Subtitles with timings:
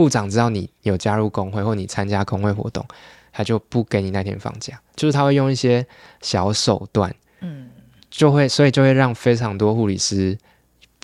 [0.00, 2.82] 护长知道你有加入工会或你参加工会活动，
[3.30, 5.86] 他就不给你那天放假，就是他会用一些
[6.22, 7.68] 小手段，嗯，
[8.10, 10.38] 就会所以就会让非常多护理师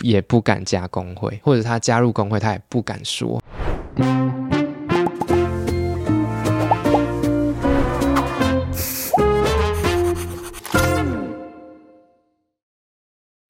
[0.01, 3.39] 也不敢加工会，或者他加入工会他也不敢说。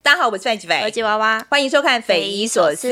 [0.02, 2.88] 大家好，我是范琪斐，我是吉娃娃，欢迎收看《匪夷所思》。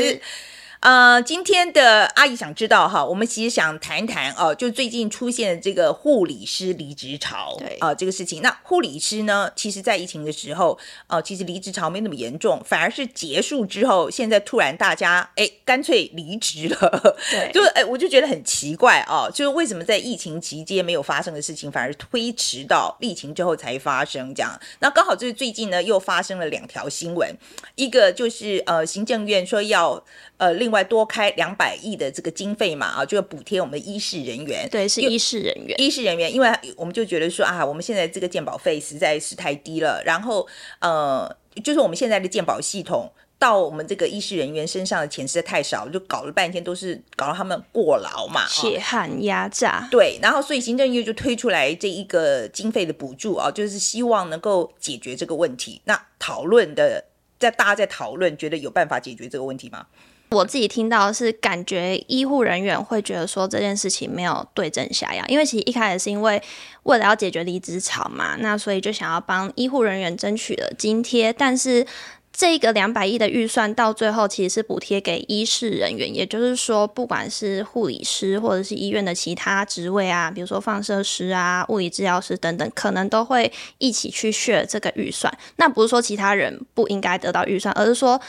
[0.85, 8.43] 呃，今天的阿姨想知道哈，我们其实想谈谈哦、呃，就最近出现的这个护理师离职潮，对啊、呃，这个事情。
[8.43, 24.61] 那护理师呢，其实在疫情的时候，呃，其实离职潮没那么严重，反而是结束之后，现在突然大家哎，干脆离职了，对， 就哎，我就觉得很奇怪啊，就是为什么在疫情期间没有发生的事情，反而推迟到疫情之后才发生这样？
[24.81, 27.35] 那刚好就是最近呢，又发生了两条新闻，
[27.75, 30.05] 一个就是呃，行政院说要。
[30.45, 34.69] 呃，另外多开两百亿的这个经费嘛，啊，就要补贴我们的医事人员。
[34.71, 35.81] 对，是医事人员。
[35.81, 40.03] 医事人员，因为我们就觉得说啊，我们现在这个健保费实在是太低了。
[40.05, 40.47] 然后，
[40.81, 49.89] 呃，就是我们现在的健保系统到我们这个医师人员身上的钱实在太少，就搞了半天都是搞到他们过劳嘛，血汗压榨。
[49.91, 55.81] 对，然后所以行政院就推出来这一个经费的补助啊，就是希望能够解决这个问题。
[55.87, 57.03] 那讨论的，
[57.39, 59.87] 在大家在讨论，觉得有办法解决这个问题吗？
[60.31, 66.43] 我自己听到是感觉医护人员会觉得说这件事情没有对症下药，因为其实一开始是因为
[66.83, 71.87] 为了要解决离职潮嘛，那所以就想要帮医护人员争取了津贴，但是
[72.33, 85.33] 这个两百亿的预算到最后其实是补贴给医事人员，也就是说不管是护理师或者是医院的其他职位啊，比如说放射师啊、物理治疗师等等，可能都会一起去 share 这个预算。
[85.59, 88.21] 那不是说其他人不应该得到预算，而是说。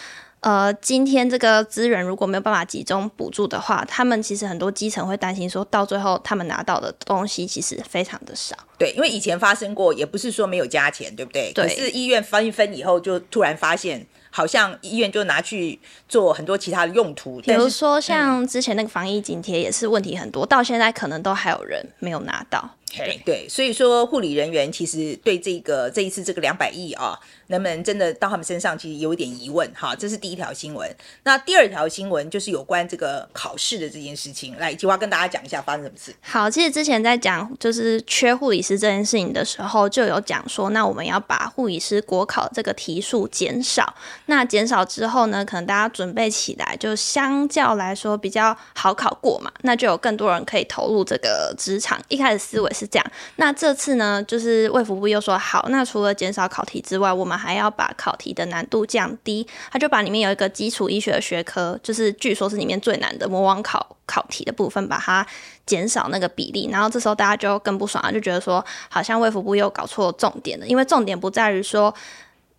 [0.45, 8.55] 呃，今天这个资源如果没有办法集中补助的话，他们其实很多基层会担心，说到最后他们拿到的东西其实非常的少。
[8.77, 11.52] 对，因为以前发生过，也不是说没有加钱，对不对？
[11.52, 11.63] 对。
[11.63, 17.41] 可是医院分一分以后，就突然发现，好像医院就拿去做很多其他的用途。
[17.41, 22.70] 比如说像之前那个防疫津贴也是问题很多，嗯、到现在可能都还有人没有拿到。
[22.97, 29.94] 对，对，所以说护理人员其实对这个这一次这个两百亿啊，能不能真的到他们身上，其实有一点疑问哈。
[29.94, 30.89] 这是第一条新闻。
[31.23, 34.58] 那第二条新闻就是有关这个考试的这件事情。
[34.58, 36.16] 来，吉娃跟大家讲一下发生什么事。
[36.22, 43.94] 好，其实之前在讲就是缺护理师这件事情的时候，就有讲说，那我们要把护理师国考这个题数减少。
[44.27, 52.02] 那减少之后呢，可能大家准备起来就相较来说比较好考过嘛，那就有更多人可以投入这个职场。
[52.08, 52.86] 一开始思维是。
[52.86, 59.47] 这样，那这次呢，就是卫福部又说好，那除了减少考题之外，我们还要把考题的难度降低。
[59.71, 65.25] 他就把里面有一个基础医学的学科，就是据说是里面最难的魔王考考题的部分，把它
[65.65, 66.69] 减少那个比例。
[66.71, 71.93] 然后这时候大家就更不爽了，就觉得说好像卫福部又搞错重点了，因为重点不在于说。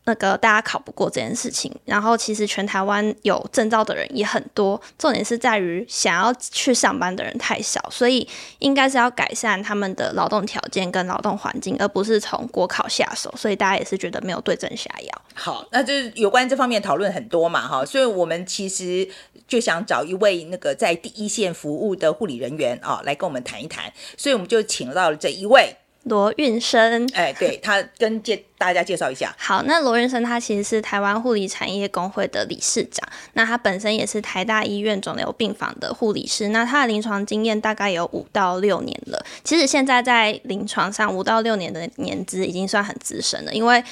[0.07, 8.27] 那个大家考不过这件事情，然后其实全台湾有证照的人也很多，重点是在于想要去上班的人太少，所以
[8.61, 13.33] 应该是要改善他们的劳动条件跟劳动环境，而不是从国考下手。
[13.37, 15.23] 所以大家也是觉得没有对症下药。
[15.35, 19.09] 好，那就是有关这方面讨论很多嘛，哈，所以我们其实
[19.49, 25.77] 就想找一位那个在第一线服务的护理人员啊，来跟我们谈一谈，所以我们就请到了这一位。
[26.07, 29.35] 罗运生，哎，对，他跟介大家介绍一下。
[29.37, 39.25] 好，那罗运生他其实是台湾护理产业工会的理事长，那他本身也是台大医院肿瘤病房的护理师，那他的临床经验大概有五到六年了。
[39.43, 43.83] 其实现在在临床上五到六年的年资已经算很资深了，因为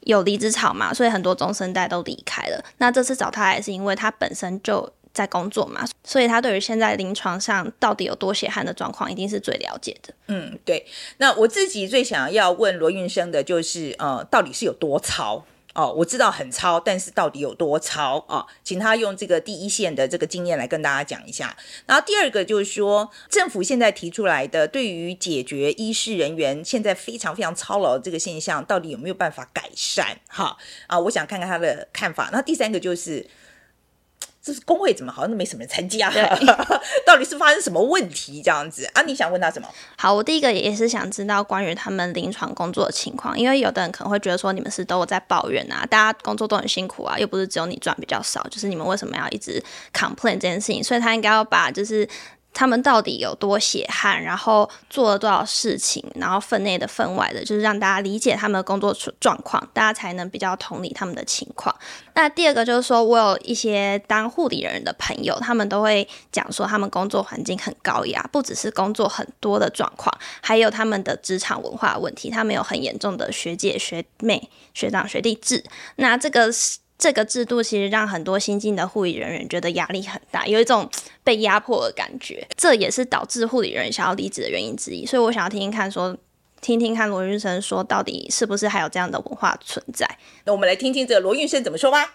[0.00, 2.62] 有离职潮嘛，所以很多中生代都离开了。
[2.76, 4.92] 那这次找他也是因为他本身就。
[5.12, 10.14] 在工作嘛，所以他对于现在临床上到底有多血汗的状况，一定是最了解的。
[10.28, 10.86] 嗯，对。
[11.18, 15.44] 那我自己最想要问罗运生的就是，呃，到底是有多操？
[15.74, 18.38] 哦，我知道很操，但是到底有多操啊？
[18.38, 21.56] 哦，请他用这个第一线的这个经验来跟大家讲一下。
[21.86, 30.16] 然后第二个就是说，政府现在提出来的对于解决医师人员现在非常非常操劳这个现象，到底有没有办法改善？
[30.28, 32.28] 哈啊，我想看看他的看法。
[32.32, 33.26] 那第三个就是。
[34.42, 36.10] 这是工会怎么好像都没什么人参加？
[37.06, 39.02] 到底是发生什么问题这样子啊？
[39.02, 39.68] 你想问他什么？
[39.96, 49.62] 好，我第一个也是想知道关于他们临床工作的情况，因为有的人可能会觉得说，你们是都有在抱怨啊，大家工作都很辛苦啊，又不是只有你赚比较少，就是你们为什么要一直
[49.92, 50.82] complain 这件事情？
[50.82, 52.08] 所以他应该要把就是
[52.54, 61.74] 他们到底有多血汗，然后做了多少事情，然后分内的分外的，就是让大家理解他们的工作状况，大家才能比较同理他们的情况。
[62.14, 75.64] 那第二个就是说，我有一些当护理人的朋友，他们都会讲说，他们工作环境很高压，不只是工作很多的状况，还有他们的职场文化问题，他们有很严重的学姐、学妹、学长、学弟制。
[75.96, 76.78] 那这个是。
[77.02, 80.88] 这个制度其实让很多新进的护理人员觉得压力很大，有一种
[81.24, 85.04] 被压迫的感觉，这也是导致护理人员想要离职的原因之一。
[85.04, 86.16] 所以我想要听听看说，
[86.60, 90.08] 听听看罗运生说，到底是不是还有这样的文化存在？
[90.44, 92.14] 那我们来听听这个罗运生怎么说吧。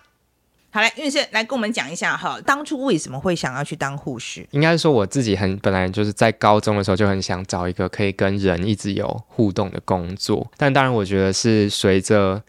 [0.71, 4.47] 好，来运生来跟我们讲一下哈，当初为什么会想要去当护士？
[4.51, 12.41] 应该是说我自己很本来就是在高中的时候就很想找一个可以跟人一直有互动的工作，但当然我觉得是随着。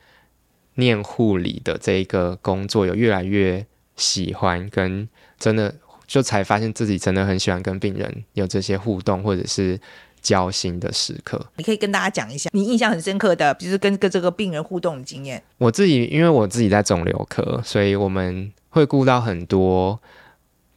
[0.78, 3.66] 念护理的这一个工作有越来越
[3.96, 5.74] 喜欢，跟真的
[6.06, 9.76] 就才发现自己真的很喜欢跟病人有这些互动或者是
[10.22, 11.44] 交心的时刻。
[11.56, 15.42] 你可以跟大家讲一下你印象很深刻的，就是跟跟这个病人互动的经验。
[15.58, 20.00] 我自己因为我自己在肿瘤科，所以我们会顾到很多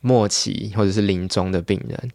[0.01, 2.11] 末期或者是临终的病人。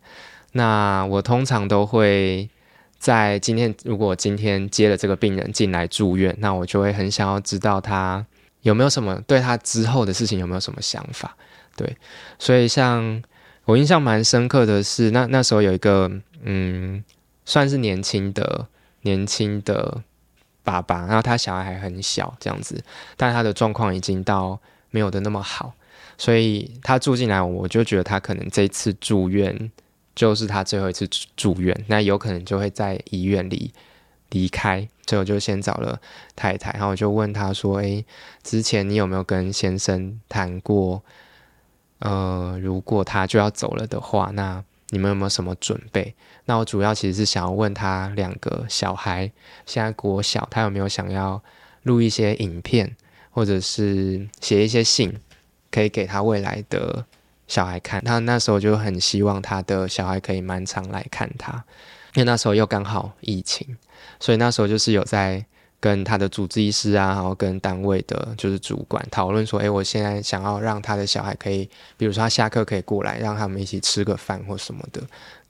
[0.53, 2.51] 那我通常都会。
[2.99, 8.25] 在今天，如果今天接了这个病人进来住院，那我就会很想要知道他
[8.63, 11.37] 有没有什么对他之后的事情有没有什么想法。
[11.77, 11.97] 对，
[12.39, 13.23] 所以像
[13.65, 16.11] 我印象蛮深刻的是，那那时候有一个
[16.43, 17.05] 嗯，
[17.45, 18.67] 算是年轻的
[19.03, 20.03] 年轻的
[20.65, 22.83] 爸爸，然后他小孩还很小这样子，
[23.17, 24.59] 但他的状况已经到
[24.91, 25.75] 没有的那么好，
[26.17, 29.71] 所以他住进来，我就觉得他可能这次住院。
[30.17, 33.71] 就是他最后一次住院，那有可能就会在医院里
[34.31, 36.01] 离开，所以我就先找了
[36.35, 38.03] 太太，然后我就问他说：“诶，
[38.43, 41.03] 之前你有没有跟先生谈过？
[41.99, 46.15] 呃，如果他就要走了的话，那你们有没有什么准备？”
[46.47, 49.31] 那我主要其实是想要问他两个小孩
[49.67, 51.43] 现在国小，他有没有想要
[51.83, 52.97] 录一些影片，
[53.31, 55.21] 或者是写一些信，
[55.71, 57.05] 可以给他未来的。
[57.49, 61.53] 小孩看他那时候就很希望他的小孩可以蛮常来看他，
[62.15, 63.77] 因为那时候又刚好疫情，
[64.19, 65.45] 所以那时候就是有在
[65.79, 75.01] 跟他的主治医师啊，然后跟单位的就是主管讨论说，诶，我现在想要让他的小孩可以，比如说他下课可以过来，让他们一起吃个饭或什么的。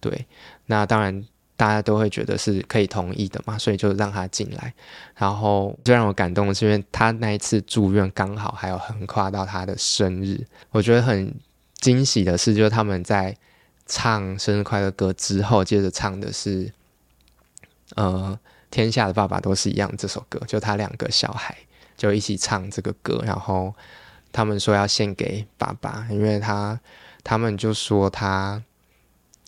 [0.00, 0.26] 对，
[0.66, 1.24] 那当然
[1.56, 4.74] 大家都会觉得是可以同意的嘛，所以就让他进来。
[5.14, 11.32] 然后最让我感动的是，因为他那一次住院刚好还有横跨到他的生日，我觉得很。
[11.78, 13.36] 惊喜的是，就是他们在
[13.86, 16.72] 唱生日快乐歌之后，接着唱的是，
[17.94, 18.36] 呃，
[18.70, 21.56] 天下的爸爸都是一样这首歌，就他两个小孩
[21.96, 23.72] 就一起唱这个歌，然后
[24.32, 26.80] 他们说要献给爸爸，因为他
[27.22, 28.60] 他们就说他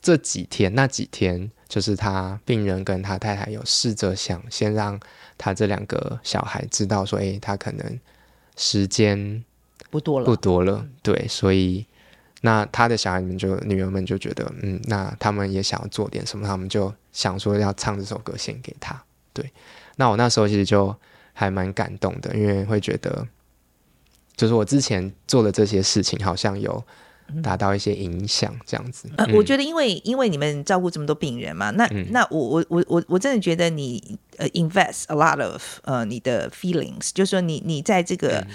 [0.00, 5.00] 这几天那几天，就是他病人跟他太太有试着想先让
[5.36, 7.98] 他这两个小孩知道说，诶，他可能
[8.56, 9.42] 时间
[9.90, 11.84] 不多了，不多了，对，所以。
[12.40, 19.02] 那他的小孩们就女儿们就觉得，嗯，那他们也想要做点什么，他们就想说要唱这首歌献给他。
[19.32, 19.50] 对，
[19.96, 20.94] 那我那时候其实就
[21.32, 23.26] 还蛮感动的，因为会觉得，
[24.36, 26.80] 就是我之前做的这些事情好像有
[27.42, 29.08] 达到一些影响，这样子。
[29.16, 38.38] 呃，我觉得因为因为你们照顾这么多病人嘛，那、嗯、那我我我我我真的觉得你呃 invest a lot of 呃你的 feelings，就是说你你在这个。
[38.38, 38.46] 嗯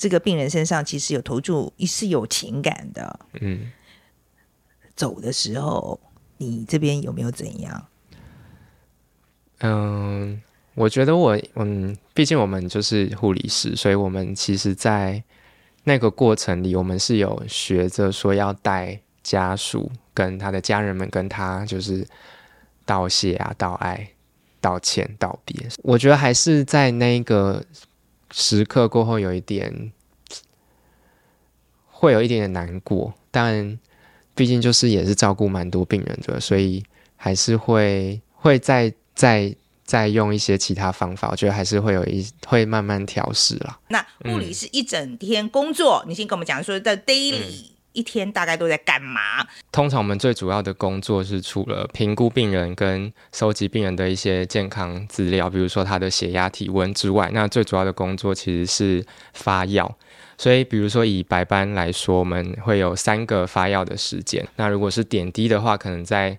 [0.00, 3.20] 这个病人身上其实有投注，是有情感的。
[3.42, 3.70] 嗯，
[4.96, 6.00] 走的时候，
[6.38, 7.86] 你这边有没有怎样？
[9.58, 10.40] 嗯，
[10.72, 15.22] 我觉得我，嗯，毕竟我们就是护理师，所以我们其实，在
[15.84, 22.08] 那个过程里，我们是有学着说要带家属跟他的家人们跟他就是
[22.86, 24.08] 道谢啊、道爱、
[24.62, 25.68] 道歉、道别。
[25.82, 27.62] 我觉得还是在那个。
[28.30, 29.92] 时刻过后有一点，
[31.86, 33.78] 会有一点点难过，但
[34.34, 36.82] 毕竟就是也是照顾蛮多病人的，所以
[37.16, 43.78] 还是会会再再再用一些其他方法，我觉得还是会有一会慢慢调试啦。
[43.88, 47.66] 那护理是一整天工作，嗯、你先跟我们讲说的 daily。
[47.66, 49.20] 嗯一天大概都在干嘛？
[49.72, 59.96] 通常我们最主要的工作是除了评估病人跟收集病人的一些健康资料，比如说他的血压、体温之外，那最主要的工作其实是发药。
[60.38, 64.46] 所以，比如说以白班来说，我们会有三个发药的时间。
[64.56, 66.38] 那如果是点滴的话，可能在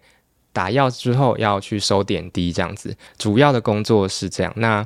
[0.51, 2.97] 打药之后要去收点滴这样子。
[3.19, 4.51] 主要的工作是这样。
[4.55, 4.83] 那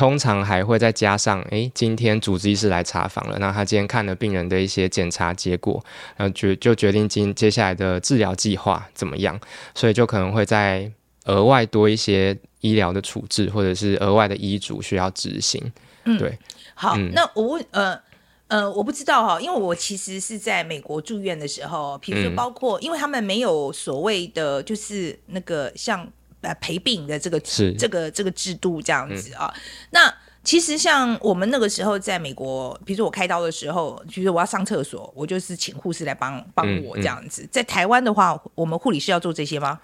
[0.00, 5.84] 通常还会再加上，诶，今天主治医师来查房了，那他今天看了病人的一些检查结果，
[6.16, 9.38] 然后决就决定今接下来的治疗计划怎么样，
[9.74, 10.90] 所以就可能会再
[11.26, 15.70] 额外多一些医疗的处置，或者是额外的医嘱需要执行。
[16.04, 16.38] 嗯，对。
[16.72, 18.00] 好，嗯、那我问，呃。
[18.48, 26.04] 呃，我不知道哈，因为我其实是在美国住院的时候，比如说包括，嗯、因为他们没有所谓的就是那个像
[26.40, 29.52] 呃陪病的这个是这个这个制度这样子啊。
[29.54, 37.42] 嗯、那其实像我们那个时候在美国，比如说我开刀的时候，比如说我要上厕所，我就是请护士来帮帮我这样子。
[37.42, 39.80] 嗯嗯、在台湾的话，我们护理师要做这些吗？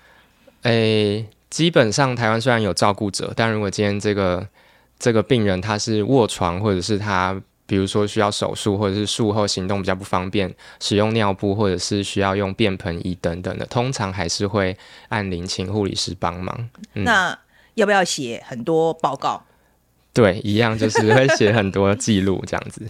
[0.62, 4.48] 诶、欸，基本上台湾虽然有照顾者，但如果今天这个
[4.98, 7.40] 这个病人他是卧床，或者是他。
[7.66, 14.76] 比如说需要手术，或者是术后行动比较不方便，使用尿布，或者是需要用便盆椅等等的，通常还是会
[15.08, 16.68] 按铃请护理师帮忙。
[16.94, 17.36] 嗯、那
[17.74, 19.42] 要不要写很多报告？
[20.12, 22.82] 对，一样就是会写很多记录这样子。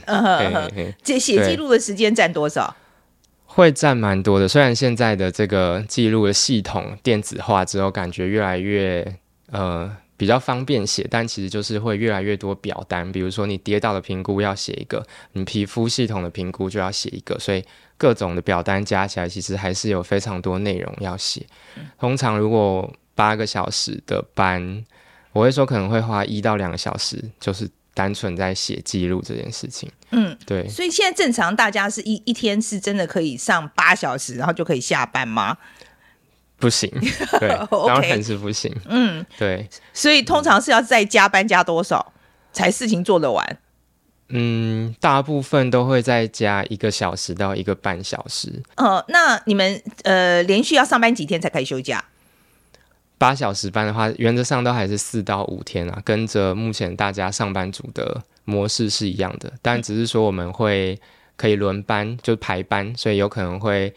[1.03, 2.77] 这写记录的时间占多少？
[3.47, 4.47] 会占蛮多的。
[4.47, 9.17] 虽然现在的这个记录的系统电子化之后，感觉越来越
[9.51, 9.97] 呃。
[10.17, 13.11] 比较方便写，但其实就是会越来越多表单。
[13.13, 17.65] 比如说你跌倒的评估要写一个，你皮肤系统的评估就要写一个，所以
[17.99, 21.45] 各种的表单加起来，其实还是有非常多内容要写。
[21.99, 24.85] 通常如果八个小时的班，
[25.33, 29.91] 我会说可能会花一到两个小时，就是单纯在写记录这件事情。
[30.11, 30.69] 嗯，对。
[30.69, 35.57] 所以现在正常大家是一一天是真的可以上八小时，然后就可以下班吗？
[36.59, 36.91] 不行，
[37.39, 37.49] 对，
[37.87, 38.75] 当然是不行。
[38.87, 42.13] 嗯，对，所以通常是要再加班加多少
[42.53, 43.59] 才事情做得完？
[44.29, 48.63] 嗯，大部分都会再加一个小时到一个半小时。
[48.77, 52.03] 呃，那你们呃连续要上班几天才可以休假？
[53.19, 60.99] 八小时班的话，原则上都还是四到五天啊，跟着目前大家上班族的模式是一样的，但只是说我们会
[61.37, 63.95] 可以轮班，就排班，所以有可能会。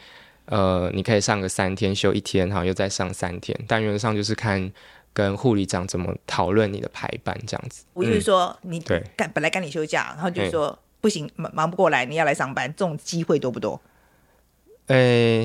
[0.50, 3.56] 呃，你可以上个三天，休一天，然后又再上三天。
[3.68, 4.72] 但原则上就是看
[5.14, 7.86] 跟护理长怎么讨论你的排班这样子。
[7.94, 8.80] 我就是说，嗯、你
[9.16, 13.80] 赶本来赶你休假，然后就说、嗯、不行，忙忙不过来，你要来上班，这种机会多不多？
[14.88, 14.96] 诶、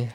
[0.00, 0.12] 欸，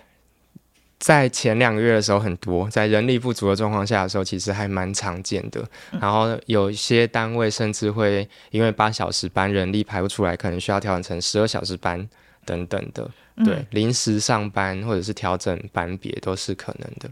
[0.97, 5.61] 在前两个月的时候很多，在人力不足的状况下的时候，其实还蛮常见的。
[5.91, 12.09] 嗯、然后有些单位甚至会因为八小时班人力排不出来，可能需要调整成十二小时班
[12.43, 13.07] 等等的。
[13.45, 17.09] 对，临时上班或者是调整班别都是可能的。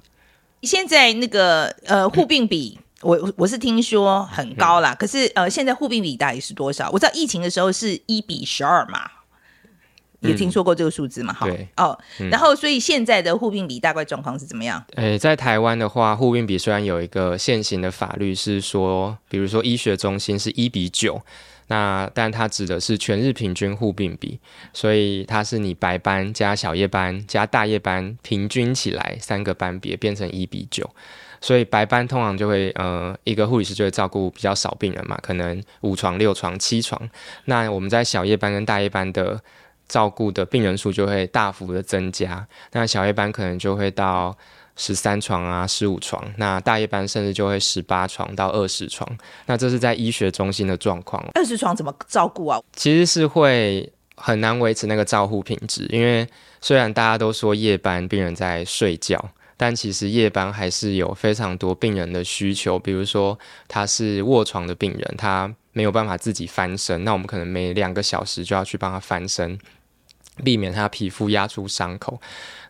[0.63, 6.89] 现在那个呃护病比，我我是听说很高啦，嗯、可是呃现在护病比大概是多少？
[6.91, 9.09] 我知道疫情的时候是一比十二嘛，
[10.31, 11.33] 有听说过这个数字嘛？
[11.33, 14.83] 哈、嗯，对哦，嗯、然后所以现在的护病比大概状况是怎么样？
[14.95, 21.21] 诶，在台湾的话，护病比虽然有一个现行的法律是说，比如说医学中心是一比九。
[21.69, 24.39] 那但它指的是全日平均护病比，
[24.71, 30.89] 所以它是你白班加小夜班加大夜班平均起来三个班别变成一比九，
[31.41, 37.09] 所以白班通常就会呃一个护理师就会照顾比较少病人嘛，可能五床六床七床，
[37.43, 39.37] 那我们在小夜班跟大夜班的
[39.87, 44.37] 照顾的病人数就会大幅的增加，那小夜班可能就会到。
[44.79, 49.09] 十三床啊，十五床，那大夜班甚至就会十八床到二十床，
[49.47, 51.19] 那这是在医学中心的状况。
[51.33, 52.61] 二十床怎么照顾啊？
[52.73, 56.27] 其实是会很难维持那个照护品质，因为
[56.61, 59.19] 虽然大家都说夜班病人在睡觉，
[59.57, 63.35] 但其实夜班还是有非常多病人的需求，比如说
[63.67, 69.57] 他是卧床的病人，他没有办法自己翻身，那我们可能每两个小时就要去帮他翻身。
[70.43, 72.19] 避免他皮肤压出伤口，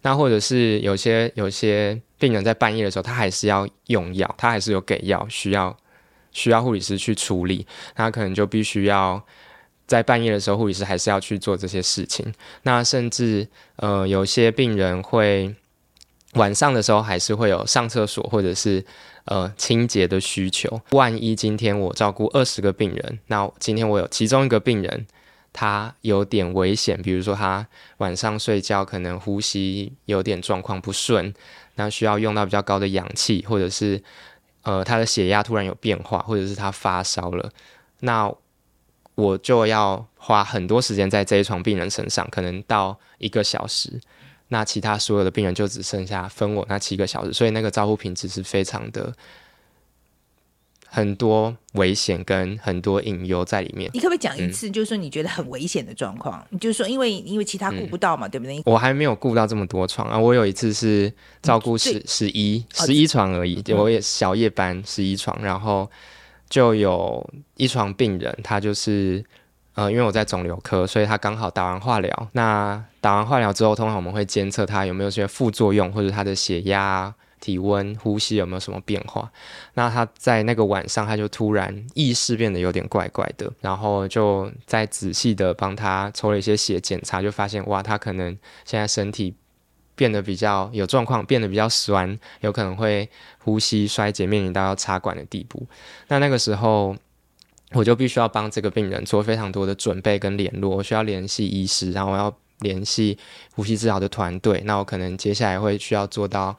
[0.01, 5.75] 那或者是有些有些病人在半夜的时候，他还是要用药，他还是有给药，需要
[6.31, 9.21] 需要护理师去处理，他可能就必须要
[9.85, 12.33] 在半夜的时候，护理师还是要去做这些事情。
[12.63, 13.47] 那甚至
[13.77, 15.53] 呃，有些病人会
[16.33, 18.83] 晚上的时候还是会有上厕所或者是
[19.25, 20.81] 呃清洁的需求。
[20.91, 25.05] 万一今天我照顾二十个病人，那今天我有其中一个病人。
[25.59, 27.65] 他有点危险，比如说他
[27.97, 31.33] 晚上睡觉可能呼吸有点状况不顺，
[31.73, 33.99] 那需要用到比较高的氧气，或者是
[34.61, 37.49] 呃他的血压突然有变化，或者是他发烧了，
[38.01, 38.31] 那
[39.15, 43.99] 我就要花很多时间在这一床病人身上，可能到一个小时，
[44.49, 49.11] 那其他所有的病人就只剩下分我那七个小时，所以那个照护品质是非常的。
[50.89, 53.91] 很多危险跟很多隐忧在里面。
[53.93, 56.43] 你可不可以讲一次，就是说你觉得很危险的状况？
[56.49, 58.61] 你、嗯、就是说，因为因为其他顾不到嘛，嗯、对不对？
[58.65, 60.17] 我还没有顾到这么多床啊！
[60.17, 65.89] 我有一次是照顾十十一十一床而已，我也小夜班十一床，然后
[66.49, 69.23] 就有一床病人，他就是
[69.75, 72.29] 呃，因为我在肿瘤科，所以他刚好打完化疗。
[72.31, 77.13] 那打完化疗之后，通常我们会监测他有没有些副作用，或者他的血压。
[77.39, 79.31] 体温、呼吸有没有什么变化？
[79.75, 89.35] 那他在那个晚上，他就突然意识变得有点怪怪的，然后就再仔细的帮他抽了一些血检查，就发现哇，他可能现在身体
[89.95, 93.09] 变得比较有状况，变得比较酸，有可能会
[93.43, 95.65] 呼吸衰竭，面临到要插管的地步。
[96.07, 96.95] 那那个时候，
[97.73, 103.17] 我就必须要帮这个病人做非常多的准备跟联络，我需要联系医师，然后我要联系
[103.55, 104.61] 呼吸治疗的团队。
[104.65, 106.57] 那我可能接下来会需要做到。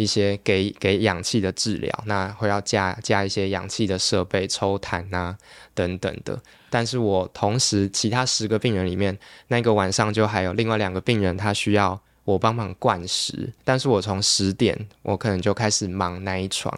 [0.00, 5.36] 一些给给氧气的治疗，那会要加加一些氧气的设备，抽痰啊
[5.74, 6.40] 等等的。
[6.70, 13.52] 但是我同时其他十个病人里面，那个晚上就还有另外两个病人，他需要我帮忙灌食。
[13.62, 16.74] 但是我从十点，我可能就开始忙那一床，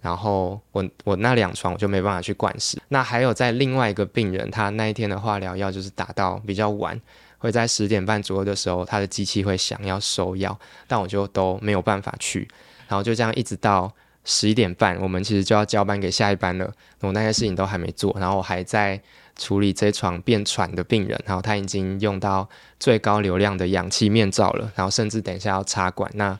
[0.00, 2.76] 然后我我那两床我就没办法去灌食。
[2.88, 7.00] 那还有在另外一个病人，他那一天的化疗药就是打到比较晚。
[7.46, 12.48] 会在十点半左右的时候，他的机器会响要收药，但我就都没有办法去，
[12.88, 13.92] 然后就这样一直到
[14.24, 16.72] 十一点半，我们其实就要交班给下一班了。
[17.00, 19.00] 我那些事情都还没做，然后我还在
[19.36, 22.48] 处理这床变喘的病人，然后他已经用到
[22.80, 26.10] 最高流量的氧气面罩了，然后甚至等一下要插管。
[26.14, 26.36] 那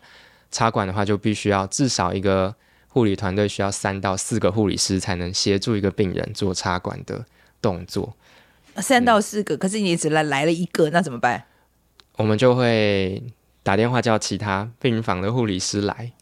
[0.51, 2.53] 插管的话，就必须要至少一个
[2.89, 7.25] 护理团队需要三到四个护理师才能协助一个病人做插管的
[7.63, 8.17] 动作。
[8.81, 11.45] 三到四个，可是你只来来了一个，那怎么办？
[12.17, 13.23] 我们就会
[13.63, 16.13] 打电话叫其他病房的护理师来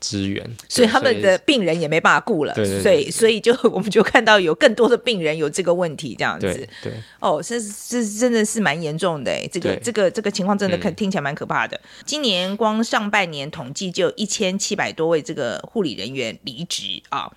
[0.00, 2.54] 支援，所以他们的病人也没办法顾了。
[2.54, 6.46] 对对对，所以所以就 我们就看到有更多的病人有这个问题，这样子。
[6.46, 11.76] 对，对哦，这这真的是蛮严重的哎，这个这个这个情况真的可听起来蛮可怕的。
[11.76, 12.02] 嗯。
[12.06, 17.30] 今年光上半年统计就有一千七百多位这个护理人员离职啊。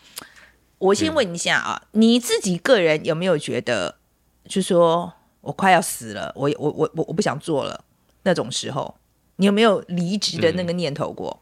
[0.77, 3.96] 我先问一下啊，嗯，你自己个人有没有觉得？
[4.47, 5.11] 就说
[5.41, 7.83] 我快要死了，我我我我我不想做了
[8.23, 8.95] 那种时候，
[9.35, 11.39] 你有没有离职的那个念头过？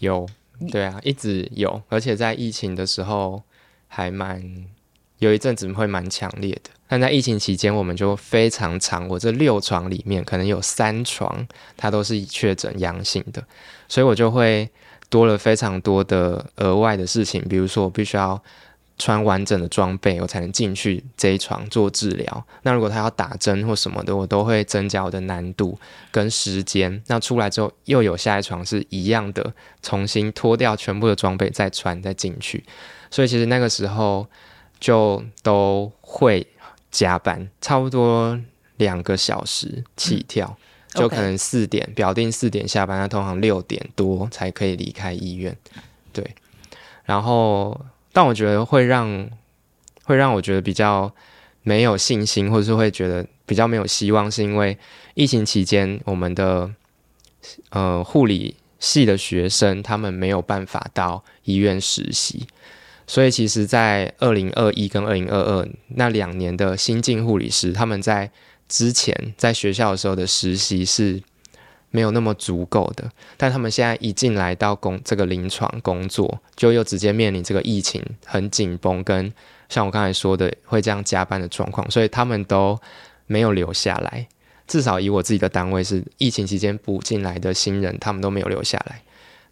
[0.00, 0.28] 有，
[0.70, 3.42] 对啊，一直有，而且在疫情的时候
[3.88, 4.66] 还蛮
[5.18, 6.70] 有一阵子会蛮强烈的。
[6.88, 13.42] 但在疫情期间，我们就非常长，我这六床里面可能有三床它都是确诊阳性的，
[13.88, 14.68] 所以我就会
[15.08, 18.42] 多了非常多的额外的事情，比如说我必须要。
[18.98, 22.46] 穿完整的装备，我才能进去这一床做治疗。
[22.62, 25.78] 那如果他要打针或什么的，我都会增加我的难度
[26.10, 27.02] 跟时间。
[27.08, 32.64] 那出来之后，又有下一床是一样的，重新脱掉全部的装备再穿再进去。
[33.10, 34.26] 所以其实那个时候
[34.80, 36.46] 就都会
[36.90, 38.40] 加班，差不多
[38.78, 40.56] 两个小时起跳，
[40.94, 45.54] 嗯、就可能四点、表定四点下班，那通常六点多才可以离开医院。
[46.14, 46.34] 对，
[47.04, 47.78] 然后。
[48.16, 49.28] 但我觉得会让
[50.04, 51.14] 会让我觉得比较
[51.62, 54.78] 没有信心，或者是会觉得比较没有希望，是因为
[55.12, 56.72] 疫情期间我们的
[57.68, 62.46] 呃护理系的学生他们没有办法到医院实习，
[63.06, 68.30] 所以其实，在二零二一跟二零二二那两年的新进护理师，他们在
[68.66, 71.22] 之前在学校的时候的实习是。
[71.90, 79.32] 没有那么足够的，但他们现在一进来到工这个临床工作，就又直接面临这个疫情很紧绷，跟
[79.68, 82.78] 像我刚才说的会这样加班的状况，所以他们都
[83.26, 84.26] 没有留下来。
[84.66, 89.00] 至少以我自己的单位是疫情期间补进来的新人，他们都没有留下来，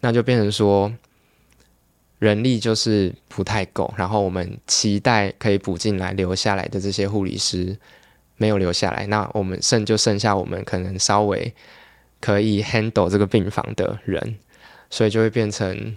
[0.01, 0.93] 那就变成说
[2.19, 3.91] 人力就是不太够。
[3.97, 7.75] 然后我们期待可以补进来留下来的这些护理师
[8.37, 11.51] 没有留下来，那我们剩就剩下我们可能稍微。
[12.25, 14.37] 可以 handle 这个病房的人，
[14.89, 15.95] 所以就会变成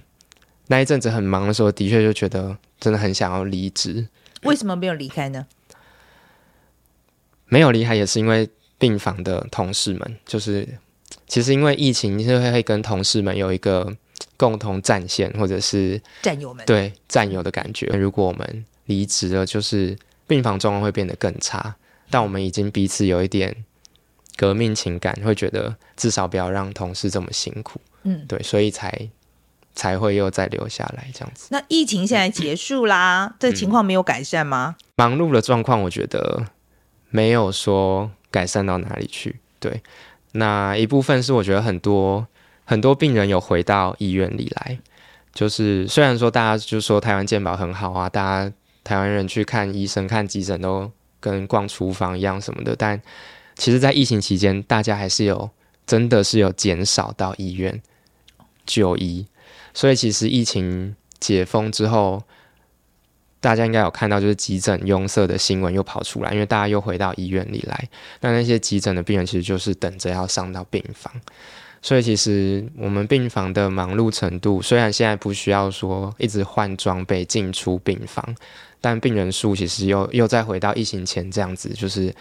[0.67, 4.07] 那一阵子很忙的时候，的确就觉得真的很想要离职。
[4.43, 5.47] 为什么没有离开呢？
[7.47, 10.69] 没有离开也是因为病房的同事们，就是
[11.27, 13.97] 其实因为疫情，就会跟同事们有一个
[14.37, 17.87] 共同战线，或者是战友们对战友的感觉。
[17.97, 21.75] 如果我们离职了，就是病房状况会变得更差。
[22.11, 23.65] 但我们已经彼此有一点。
[24.39, 29.11] 革命情感会觉得至少不要让同事这么辛苦，嗯，对，所以才
[29.75, 31.49] 才会又再留下来这样子。
[31.51, 34.77] 那疫情现在结束啦，嗯、这情况没有改善吗？
[34.95, 36.47] 忙碌的状况，我觉得
[37.11, 39.41] 没有说改善到哪里去。
[39.59, 39.83] 对，
[40.33, 42.25] 那一部分是我觉得很多
[42.65, 44.79] 很多病人有回到医院里来，
[45.35, 48.53] 就是虽然说大家就说台湾健保很好啊，大家
[48.85, 53.01] 台湾人去看医生看急诊都跟逛厨房一样什么的，但
[53.59, 55.51] 其实，在疫情期间，大家还是有
[55.85, 57.83] 真的是有减少到医院
[58.65, 59.27] 就医，
[59.75, 62.23] 所以其实疫情解封之后，
[63.41, 67.89] 大家应该有看到，就是急诊拥塞的新闻又跑出来，因为大家又回到医院里来。
[68.21, 71.13] 那那些急诊的病人其实就是等着要上到病房，
[71.83, 78.37] 所以其实我们病房的忙碌程度，虽然现在不需要说一直换装备进出病房，
[78.81, 82.15] 但病人数其实又又再回到疫情前这样子，就是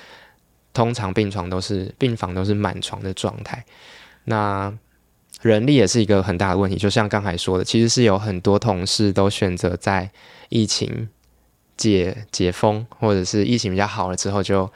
[0.78, 3.66] 通常病床都是病房都是满床的状态。
[4.26, 4.72] 那
[5.42, 10.08] 人力也是一个很大的问题，就像刚才说的，其实是有很多同事都选择在
[10.50, 11.10] 疫情
[11.76, 14.72] 解解封，或者是疫情比较好了之后就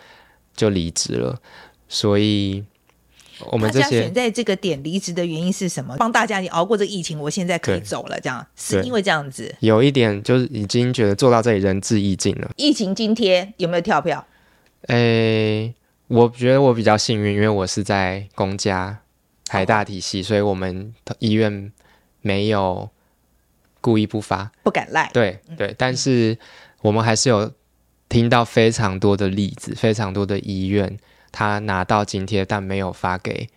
[0.55, 1.39] 就离职了。
[1.87, 2.63] 所以，
[3.51, 5.95] 我们这些选在这个点离职的原因是什么？
[5.97, 9.53] 帮大家你熬过这疫情，我现在可以走了，这样是因为这样子。
[9.59, 12.49] 有一点就是已经觉得做到这里仁至义尽了。
[12.57, 14.25] 疫情津贴有没有跳票？
[14.87, 15.75] 诶、欸，
[16.11, 18.99] 我觉得我比较幸运，因为我是在公家。
[19.45, 21.73] 台大体系，所以我们医院
[22.21, 22.89] 没有
[23.81, 25.09] 故意不发，不敢赖。
[25.13, 26.37] 对对，但是
[26.81, 27.51] 我们还是有
[28.07, 30.97] 听到非常多的例子，非常多的医院
[31.33, 33.49] 他拿到津贴，但没有发给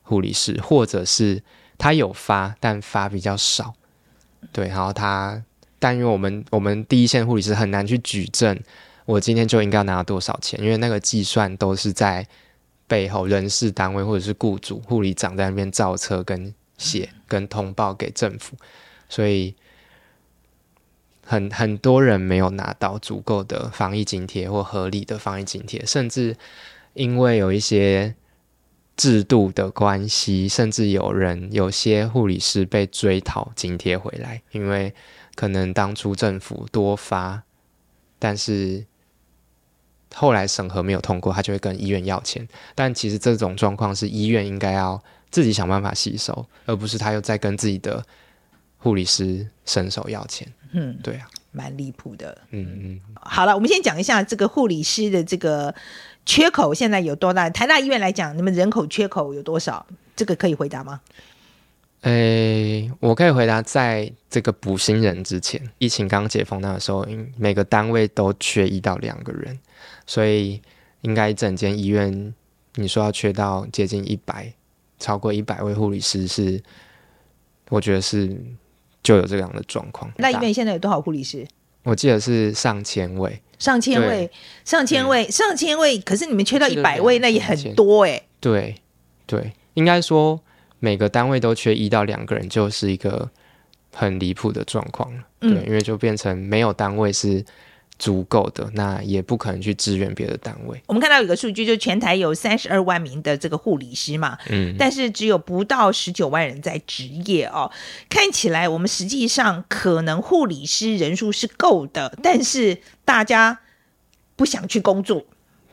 [0.00, 1.42] 护理师，或者是
[1.76, 3.74] 他有发，但发比较少。
[4.50, 5.42] 对，然后他，
[5.78, 8.58] 但因为我们我们第一线护理师很难去举证，
[9.08, 12.26] 我今天就应该要拿多少钱，因为那个计算都是在。
[12.90, 18.56] 背后人事单位或者是雇主、护理长在那边造册、跟写、跟通报给政府，
[19.10, 19.54] 所以
[21.22, 26.34] 很很多人没有拿到足够的防疫津贴或合理的防疫津贴，甚至
[26.94, 28.14] 因为有一些
[28.96, 34.94] 制度的关系，甚至有人有些护理师被追讨津贴回来，因为
[35.34, 37.42] 可能当初政府多发，
[38.18, 38.86] 但是。
[40.14, 42.46] 后来审核没有通过，他就会跟医院要钱。
[42.74, 48.04] 但其实这种状况是医院应该要自己想办法吸收，而不是他又在跟自己的
[48.78, 50.46] 护理师伸手要钱。
[50.72, 52.36] 嗯，对啊，蛮离谱的。
[52.50, 53.00] 嗯嗯。
[53.20, 55.74] 好了，我们先讲一下这个护理师的这个
[56.26, 57.48] 缺口现在有多大？
[57.50, 59.86] 台大医院来讲，你们人口缺口有多少？
[60.14, 61.00] 这个可以回答吗？
[62.02, 67.06] 诶，我可以回答，在这个补新人之前，疫情刚解封那个时候，
[67.36, 69.58] 每个单位都缺一到两个人。
[70.06, 70.62] 所以
[71.02, 72.34] 应该整间医院，
[72.76, 74.52] 你说要缺到接近一百，
[74.98, 76.62] 超过一百位护理师是，
[77.68, 78.34] 我觉得是
[79.02, 80.10] 就有这样的状况。
[80.16, 81.46] 那医院现在有多少护理师？
[81.82, 84.30] 我记得是上千位，上千位，
[84.64, 85.98] 上千位，嗯、上千位。
[85.98, 88.28] 可是你们缺到一百位，那也很多哎、欸。
[88.40, 88.74] 对
[89.26, 90.40] 对，应该说
[90.80, 93.30] 每个单位都缺一到两个人，就是一个
[93.92, 95.22] 很离谱的状况了。
[95.40, 97.44] 对，嗯、因为就变成没有单位是。
[98.00, 100.80] 足够的，那也不可能去支援别的单位。
[100.86, 107.68] 我们看到有个数据，就全台有三十二万名的这个护理师嘛，嗯，但是只有不到十九万人在执业哦。
[108.08, 113.58] 看起来我们实际上可能护理师人数是够的，但是大家
[114.36, 115.26] 不想去工作。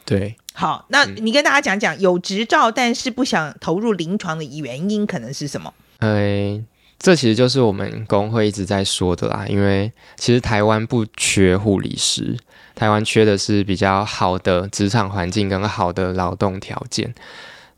[0.04, 5.72] 对，好，那你跟大家讲讲，有执照但是不想投入临床的原因可能是什么？
[6.00, 6.64] 哎。
[6.98, 12.36] 这其实就是我们工会一直在说的啦，因为其实台湾不缺护理师，
[12.74, 17.14] 台湾缺的是比较好的职场环境跟好的劳动条件。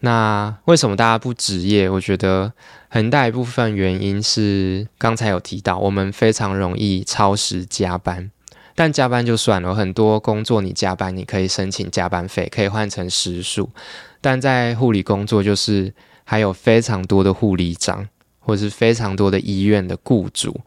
[0.02, 1.90] 那为什么大家不职业？
[1.90, 2.54] 我觉得
[2.90, 8.30] 很大一部分原因是刚才有提到，我们非常容易超时加班，
[8.78, 13.70] 但加班就算了，很多工作你加班你可以申请加班费，可以换成时数，
[14.22, 18.08] 但在护理工作就是还有非常多的护理长。
[18.40, 20.58] 或是非常多的医院的雇主，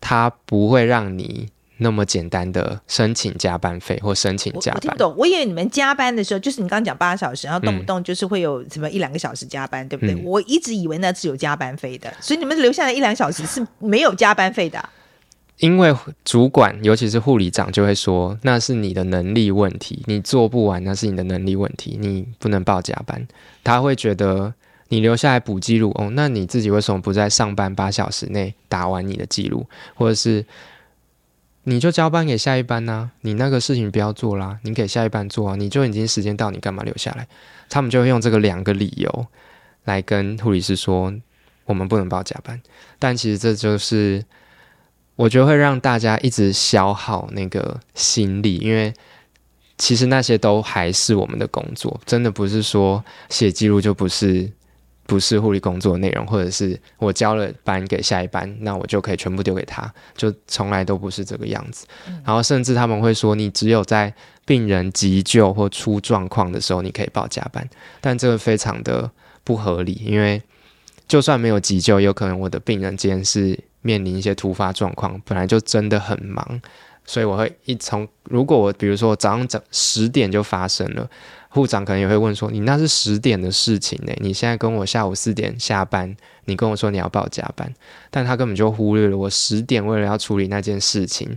[0.00, 4.74] 他不会让你那么简单的申请加班费或申请加班。
[4.74, 10.16] 我听不懂，我以为你们加班的时候，就是你刚刚讲八小时，然后动不动就是会有什么一两个小时加班，嗯、对不对？
[10.24, 14.88] 我一直以为那是有加班费的，所以你们留下来一两小时是没有加班费的。
[15.58, 15.94] 因为
[16.24, 23.26] 主管，尤其是护理长，就会说那是你的能力问题，你做不完那是你的能力问题，你不能报加班。
[23.62, 24.54] 他会觉得。
[24.90, 30.46] 你留下来补记录哦，那你自己为什么不在上班八小时内打完你的记录，或者是
[31.64, 37.28] 你就交班给下一班呢、你那个事情不要做啦，你给下一班做啊，你就已经时间到，你干嘛留下来？
[37.68, 39.26] 他们就会用这个两个理由
[39.84, 41.12] 来跟护理师说，
[41.66, 42.58] 我们不能报加班。
[42.98, 44.24] 但其实这就是
[45.18, 48.94] 我觉得会让大家一直消耗那个心力，因为。
[49.76, 54.50] 其实那些都还是我们的工作，真的不是说写记录就不是。
[55.08, 61.86] 不是护理工作内容，或者是我交了班给下一班，那我就可以全部丢给他，就从来都不是这个样子。
[62.08, 64.12] 嗯、然后甚至他们会说，你只有在
[64.44, 67.66] 病人急救或出状况的时候，你可以报加班，
[68.02, 69.10] 但这个非常的
[69.44, 70.42] 不合理，因为
[71.08, 76.60] 就算没有急救，有可能我的病人今天是面临一些突发状况，本来就真的很忙，
[77.04, 81.08] 所以我会一从如果我比如说早上早十点就发生了，
[81.48, 84.12] 护长可能也会问说，你那是十点的事情呢？
[84.18, 86.14] 你现在跟我下午四点下班，
[86.44, 87.72] 你跟我说你要报加班，
[88.10, 91.36] 但他根本就忽略了我十点为了要处理那件事情，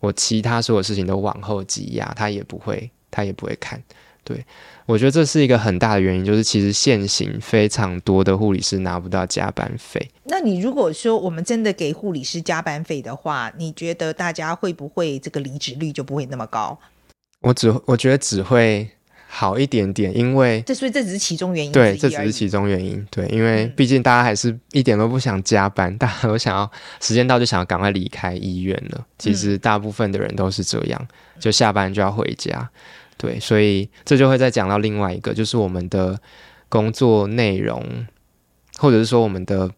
[0.00, 3.82] 我其他所有事情都往后挤压，他也不会他也不会看，
[4.26, 4.44] 对。
[4.86, 10.10] 我觉得这是一个很大的原因，就是其实现行非常多的护理师拿不到加班费。
[10.24, 16.78] 那你如果说我们真的给护理师加班费的话，你觉得大家会不会这个离职率就不会那么高？
[17.40, 18.88] 我只我觉得只会
[19.26, 21.72] 好一点点，因为这所以这只是其中原因。
[21.72, 23.04] 对，这只是其中原因。
[23.10, 29.04] 对，因为毕竟大家还是一点都不想加班，嗯、大家都想要时间到就想要赶快离开医院了。
[29.18, 31.08] 其实大部分的人都是这样，
[31.40, 32.70] 就下班就要回家。
[33.18, 36.18] 对，所以这就会再讲到另外一个，就是我们的
[36.68, 38.06] 工作内容，
[38.78, 39.70] 或者是说我们的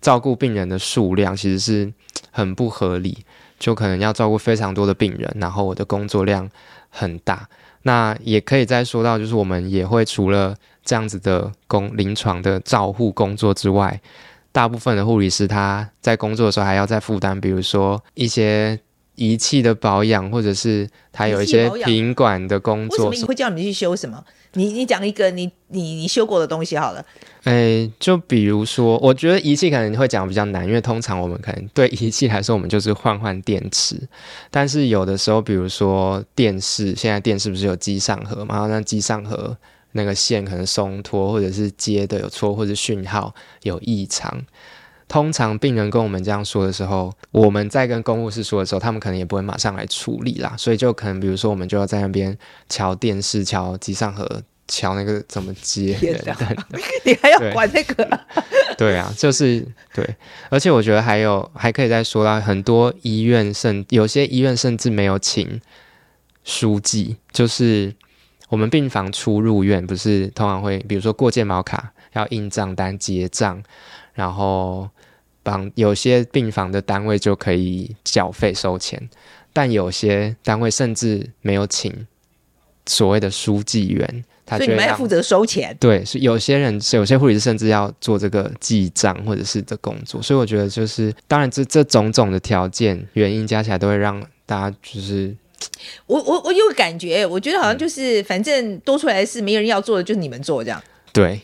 [0.00, 1.92] 照顾病人的数量，其实是
[2.30, 3.24] 很不合理。
[3.60, 6.50] 就可能要照顾非常多的病人，然后我的工作量
[6.90, 7.48] 很大。
[7.82, 14.00] 那也可以再说到，就是我们也会除了这样子的工临床的照护工作之外，
[14.50, 18.80] 大部分的护理师他在工作的时候还要再负担，比如说一些。
[19.22, 24.24] 仪器的保养，或者是它有一些品管的工作，为什么会叫你去修什么？
[24.54, 27.04] 你你讲一个你你你修过的东西好了。
[27.44, 33.96] 哎、欸，就比如说，我觉得仪器可能会讲比较难，因为通常我们可能对仪器来说，我们就是换换电池。
[34.50, 38.56] 但是有的时候，比如说电视，现在电视不是有机上盒嘛？
[38.56, 39.56] 然后那机上盒
[39.92, 44.44] 那个线可能松脱，或者是接的有错，或者讯号有异常。
[45.12, 52.34] 通常病人跟我们这样说的时候，我们在跟公务室说的时候，他们可能也不会马上来处理啦，所以就可能比如说，我们就要在那边
[52.70, 54.26] 瞧电视、瞧机上盒、
[54.66, 55.98] 瞧那个怎么接，
[57.04, 58.04] 你还要管那个？
[58.78, 60.16] 对，对啊，就是对，
[60.48, 65.60] 而且我觉得还有还可以再说到，很多医院甚有些医院甚至没有请
[66.42, 67.94] 书记，就是
[68.48, 73.62] 我们病房出入院不是通常会，比如说过健保卡要印账单结账，
[74.14, 74.88] 然后。
[75.42, 79.08] 帮有些病房的单位就可以缴费收钱，
[79.52, 82.06] 但有些单位甚至没有请
[82.86, 85.76] 所谓的书记员，他所以你们要负责收钱。
[85.78, 90.20] 对，是有些人，有些护理师甚至要做这个记账或者是的工作。
[90.22, 95.34] 所以我觉得就是，当然这这种种的条件原因加起来，都会让大家就是，
[96.06, 100.82] 我我我有感觉，我觉得好像就是，反正多出来的事没有人要做的，就是你们做这样。
[101.12, 101.40] 对。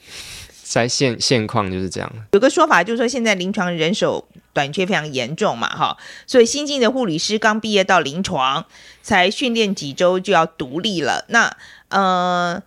[0.68, 2.12] 在现现况就是这样。
[2.32, 8.64] 有个说法就是说，现在临床人手短缺非常严重嘛，哈，所以新进的护理师刚毕业到临床，
[9.02, 11.24] 才训练几周就要独立了。
[11.28, 11.56] 那
[11.88, 12.62] 呃，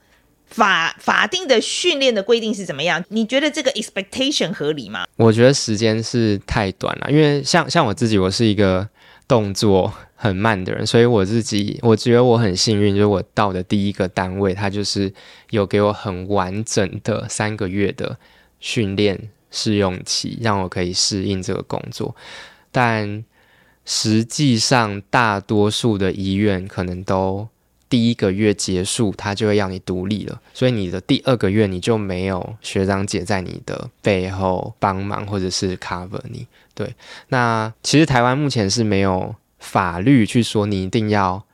[0.48, 3.04] 法法定的训练的规定是怎么样？
[3.10, 5.06] 你觉得这个 expectation 合理吗？
[5.18, 8.90] 我觉得时间是太短了，因为像像我自己，我是一个
[9.28, 15.12] 动作很慢的人，所以我自己我觉得我很幸运，就是我到的第一个单位，他就是
[15.50, 18.16] 有给我很完整的三个月的
[18.60, 22.16] 训练试用期，让我可以适应这个工作。
[22.72, 23.26] 但
[23.84, 27.48] 实际上，大多数的医院可能都
[27.90, 36.46] 第一个月结束，他就会要你独立了，所以你的第二个月你就没有学长姐在你的背后帮忙或者是 cover 你。
[36.76, 36.94] 对，
[37.30, 39.34] 那其实台湾目前是没有。
[39.62, 41.46] 法律去说你一定要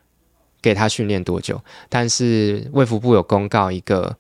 [0.60, 4.18] 给他训练多久，但是卫福部有公告一个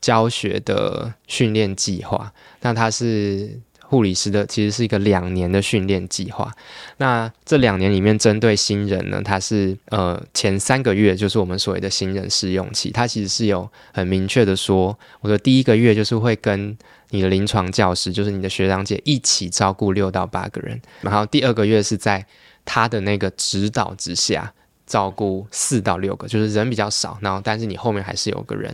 [0.00, 6.52] 教学的训练计划，那他是护理师的，其实是一个两年的训练计划。
[6.98, 16.78] 那这两年里面，针对新人呢，他是呃前三个月就是我们所谓的新人试用期，他其实是有很明确的说，我的第一个月就是会跟
[17.10, 22.24] 你的临床教师，就是你的学长姐一起照顾六到八个人，然后第二个月是在
[22.72, 24.54] 他的那个指导之下，
[24.86, 28.72] 照顾四到六个，就是人比较少，然后但是你后面还是有个人。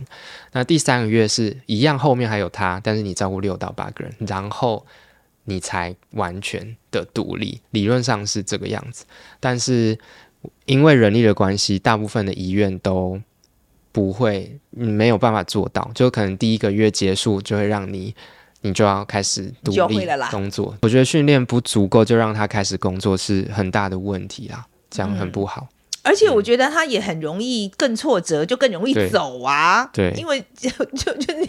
[0.51, 4.85] 那第三个月是一样，后面还有他，但是你照顾六到八个人，然后
[5.45, 7.59] 你才完全的独立。
[7.71, 9.03] 理论上是这个样子，
[9.39, 9.97] 但是
[10.65, 13.19] 因为人力的关系，大部分的医院都
[13.91, 18.13] 不会，没有办法做到，就可能第一个月结束就会让你。
[18.61, 25.67] 你就要开始独立工作，我觉得训练不足够就让他开始工作是很大的问题啦，这样很不好。
[25.71, 29.89] 嗯、而且我觉得他也很容易更挫折，就更容易走啊。
[29.93, 31.45] 对，因为 就就就你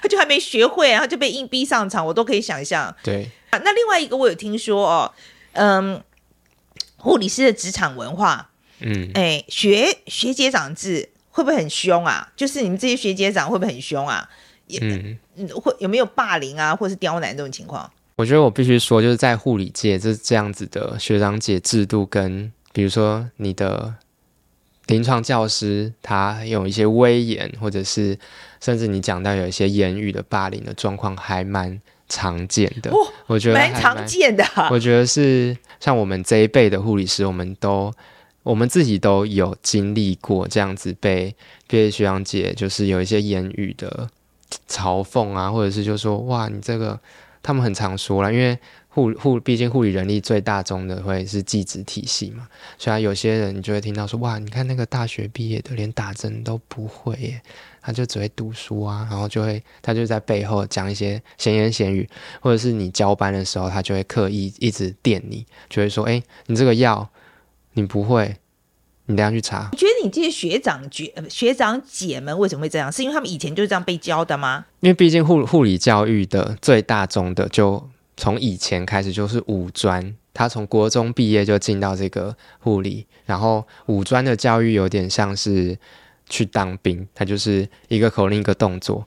[0.00, 2.94] 他 就还没学会，然后就被硬逼上场，我都可以想象。
[3.02, 5.12] 对啊，那另外一个我有听说哦，
[5.52, 6.00] 嗯，
[6.96, 12.30] 护理师的职场文化，嗯，哎，学学姐长制会不会很凶啊？
[12.36, 14.28] 就是你们这些学姐长会不会很凶啊？
[14.80, 15.18] 嗯，
[15.54, 17.90] 会有没有霸凌啊，或是刁难这种情况？
[18.16, 23.94] 我觉得我必须说，就是在护理界，这这样子的学长姐制度跟比如说你的
[24.86, 28.18] 临床教师他有一些威严，或者是
[28.60, 32.90] 甚至你讲到有一些言语的霸凌的状况，还蛮常见的。
[32.90, 34.44] 哦、我觉得蛮常见的。
[34.70, 37.90] 我觉得是像我们这一辈的护理师，我们都
[38.42, 41.34] 我们自己都有经历过这样子被
[41.66, 44.08] 被学长姐就是有一些言语的
[44.68, 46.98] 嘲讽啊，或者是就说哇你这个
[47.42, 48.58] 他们很常说了，因为。
[48.94, 57.40] 护护，毕竟护理人力最大宗的会是技职体系嘛，所以有些人你就会听到说，哇，你看那个大学毕业的连打针都不会耶，
[57.80, 62.06] 他就只会读书啊，然后就会他就在背后讲一些闲言闲语，
[62.42, 67.08] 或者是你交班的时候，他就会刻意一直电你，就会说，哎，你这个药
[67.72, 68.36] 你不会，
[69.06, 69.68] 你等下去查。
[69.72, 72.90] 你觉得你这些学长学学长姐们为什么会这样？
[72.90, 74.64] 是因为他们以前就是这样被教的吗？
[74.80, 77.88] 因为毕竟护护理教育的最大宗的就。
[78.14, 85.76] 从以前开始就是五专，他从国中毕业就进到这个护理，然后五专的教育有点像是
[86.28, 89.04] 去当兵，他就是一个口令一个动作，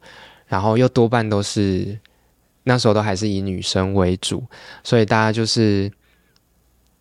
[0.48, 1.98] 然后又多半都是
[2.64, 4.44] 那时候都还是以女生为主，
[4.84, 5.90] 所以大家就是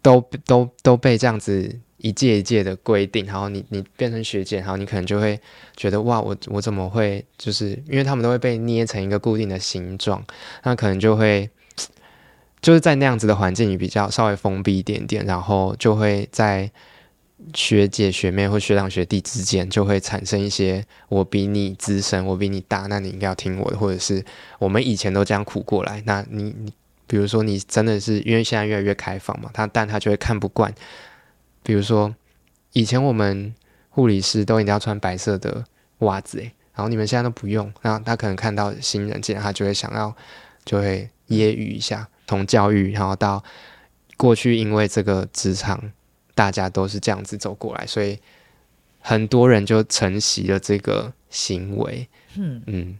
[0.02, 5.40] 都都都被这样子一届一届的规定，然后你你变成学姐，然后你可能就会
[5.76, 10.24] 觉得哇，我我怎么会就是因为他们都会被捏成一个固定的形状，
[10.62, 11.48] 那可能就会。
[12.60, 16.70] 就是在那样子的环境里比较稍微封闭一点点，然后就会在
[17.52, 24.24] 学姐学妹或学长学弟之间就会产生一些我比你资深，我比你大，那你应该要听我的，或者是
[24.58, 26.72] 我们以前都这样苦过来，那你你
[27.06, 30.72] 比如说你真的是因为现在越来越开放嘛，他但他就会看不惯，
[31.64, 32.14] 比如说
[32.72, 33.52] 以前我们
[33.88, 35.64] 护理师都一定要穿白色的
[35.98, 40.14] 袜子诶，然后你们现在都不用，那他可能看到新人进来，他就会想要
[40.64, 42.08] 就会揶揄一下。
[42.26, 43.42] 从教育，然后到
[44.16, 45.92] 过去，因为这个职场
[46.34, 48.18] 大家都是这样子走过来，所以
[49.00, 52.08] 很多人就承袭了这个行为。
[52.36, 52.98] 嗯嗯。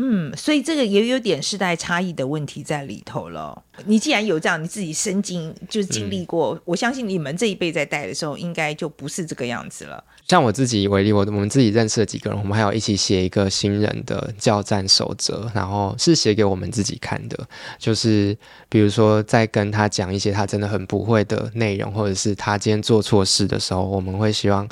[0.00, 3.60] 嗯，所以这个也有点世代差异的问题在里头了。
[3.84, 10.02] 你既然有这样，你自己身经就是经历过，嗯，我相信你们这一辈在带的时候，应该就不是这个样子了。
[10.28, 17.36] 像我自己为例，我我们自己认识的几个人，我们还有一起写一个新人的教战守则，然后是写给我们自己看的。
[17.76, 24.68] 就是比如说，在跟他讲一些他真的很不会的内容，或者是他今天做错事的时候，我们会希望。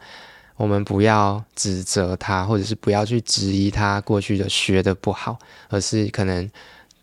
[0.56, 5.38] 我们不要指责他，或者是不要去质疑他过去的学的不好，
[5.68, 6.50] 而是可能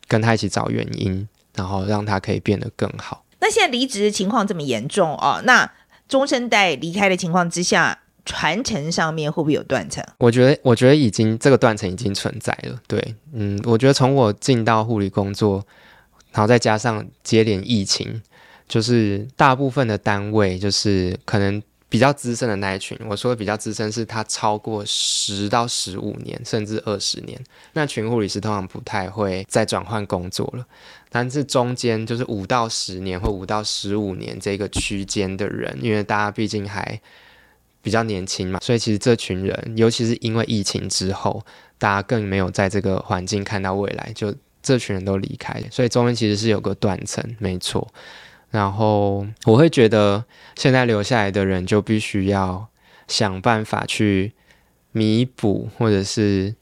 [0.08, 3.24] 跟他一起找原因，然后让他可以变得更好。
[3.39, 5.72] 那现在离职的情况这么严重哦，那
[6.10, 10.04] 中生代离开的情况之下，传承上面会不会有断层？
[10.18, 12.80] 我觉得，我觉得已经这个断层已经存在了。
[12.88, 15.63] 对，嗯，我觉得从我进到护理工作，
[16.32, 18.20] 然后再加上接连疫情，
[18.68, 21.62] 就是大部分的单位就是可能。
[21.93, 27.39] 比较资深的那一群，我说的比较资深，是他超过十到十五年，甚至二十年。
[27.73, 30.65] 那群护理师通常不太会再转换工作了，
[31.12, 36.99] 但是中间就是五到十年或五到十五年这个区间的人，因为大家毕竟还
[37.84, 41.45] 比较年轻嘛，所以其实这群人，尤其是因为疫情之后，
[41.77, 47.88] 大家更没有在这个环境看到未来，就这群人都离开了，所以中间其实是有个断层，没错。
[48.54, 50.24] 然后我会觉得，
[50.56, 52.68] 现在留下来的人就必须要
[53.08, 54.34] 想办法去
[54.92, 56.54] 弥补，或者是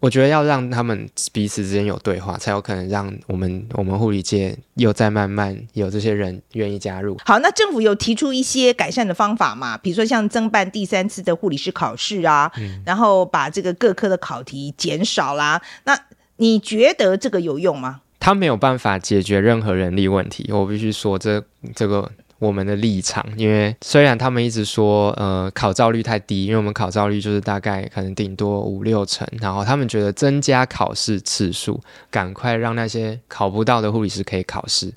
[0.00, 7.16] 我觉得要让他们彼此之间有对话，才有可能让我们我们护理界又再慢慢有这些人愿意加入。
[7.24, 9.78] 好，那政府有提出一些改善的方法嘛？
[9.78, 15.62] 比如说像增办第三次的护理师考试啊，嗯，然后把这个各科的考题减少啦。
[15.84, 15.98] 那
[16.36, 18.02] 你觉得这个有用吗？
[18.20, 21.42] 他没有办法解决任何人力问题，我必须说这
[21.74, 31.80] 这个我们的立场，因为虽然他们一直说呃考照率太低，因为我们考照率就是大概可能顶多五六成，然后他们觉得增加考试次数，
[32.10, 34.92] 赶快让那些考不到的护理师可以考试，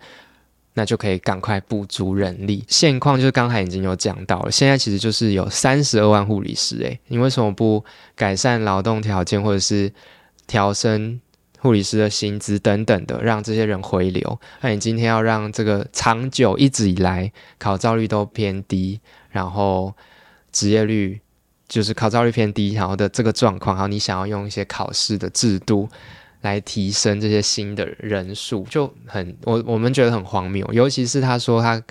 [0.73, 2.65] 那就可以赶快补足人力。
[2.67, 7.83] 现况就是刚才已经有讲到了，现在其实就是有三十二万护理师，诶，你为什么不
[8.15, 9.91] 改善劳动条件或者是
[10.45, 11.21] 调升？
[11.63, 14.39] 护理师的薪资等等的，让这些人回流。
[14.59, 18.99] 那你今天要让这个长久一直以来考照率都偏低，
[19.29, 19.95] 然后
[20.51, 21.21] 职业率
[21.69, 25.87] 就是考照率偏低，然后的这个状况，然后你想要用一些考试的制度
[26.41, 30.69] 来提升这些新的人数，就很我我们觉得很荒谬。
[30.73, 31.81] 尤其是他说他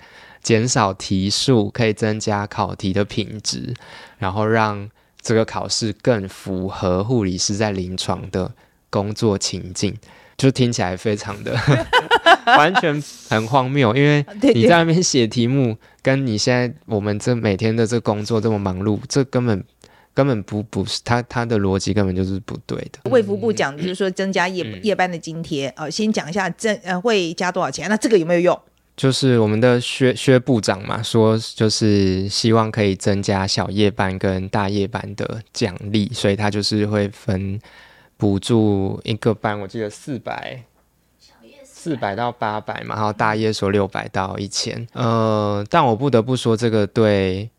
[0.42, 3.72] 减少题数可以增加考题的品质，
[4.18, 4.90] 然后让
[5.22, 8.52] 这个考试更符合护理师在临床的
[8.92, 9.96] 工作情境，
[10.36, 11.56] 就听起来非常的
[12.44, 14.22] 完全很荒谬，因为
[14.54, 19.64] 你在那边写题目，跟你现在我们这每天的这工作这么忙碌，这根本
[20.12, 23.10] 根本不不是他他的逻辑根本就是不对的。
[23.10, 27.88] 卫福部讲就是说增加夜、嗯、夜班的津贴，呃，先讲一下增呃会加多少钱？
[27.88, 28.60] 那这个有没有用？
[28.94, 37.58] 就是我们的薛薛部长嘛，说就是希望可以增加小夜班跟大夜班的奖励，所以他就是会分。
[38.22, 40.62] 补助一个班，我记得四百，
[41.64, 44.86] 四百到八百嘛，然后大夜说六百到一千。
[44.92, 47.50] 呃，但我不得不说，这个对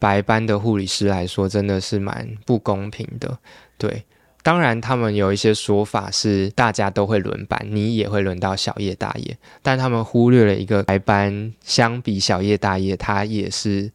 [0.00, 3.38] 白班的护理师来说真的是蛮不公平的。
[3.76, 4.02] 对，
[4.42, 13.92] 当然他们有一些说法是大家都会轮班，你也会轮到小夜大夜，但他们忽略了一个白班相比小夜大夜，它也是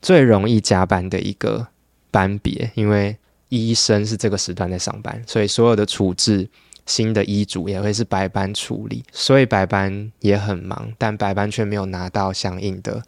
[0.00, 1.68] 最容易加班的一个
[2.10, 3.16] 班别，因为。
[3.52, 6.48] 医生是这个时段在上班，所以所有的处置
[6.86, 13.02] 新的医嘱也会是白班处理，所以白班也很忙，但白班却没有拿到相应的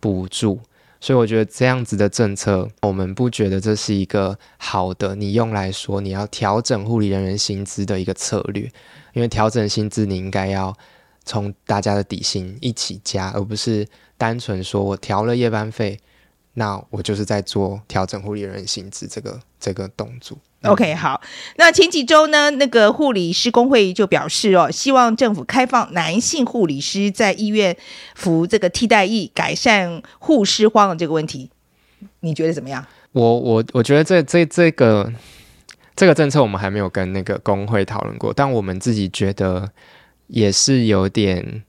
[0.00, 0.58] 补助，
[1.00, 8.68] 所以我觉得这样子的政策，我们不觉得这是一个好的，你用来说你要调整护理人员薪资的一个策略，
[9.12, 10.76] 因为调整薪资你应该要
[11.24, 13.86] 从大家的底薪一起加，而不是
[14.18, 16.00] 单纯说我调了夜班费。
[16.56, 20.36] 那我就是在做调整护理人员薪资这个这个动作。
[20.64, 21.18] OK，好。
[21.56, 27.74] 那前几周呢，那个护理师工会就表示哦，希望政府开放男性护理师在医院
[28.14, 31.48] 服这个替代役，改善护师荒的这个问题。
[32.20, 32.84] 你觉得怎么样？
[33.12, 35.10] 我我我觉得这这这个
[35.96, 39.70] 这个政策我们还没有跟那个工会讨论过，但我们自己觉得
[40.26, 41.62] 也是有点。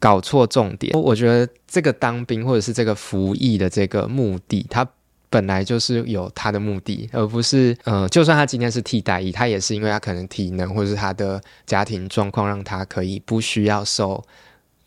[0.00, 4.86] 搞错重点，我觉得这个当兵或者是这个服役的这个目的，他
[5.34, 14.24] 本来就是有他的目的，而不是呃，就算他今天是替代役，他也是因为他可能体能或者是他的家庭状况让他可以不需要受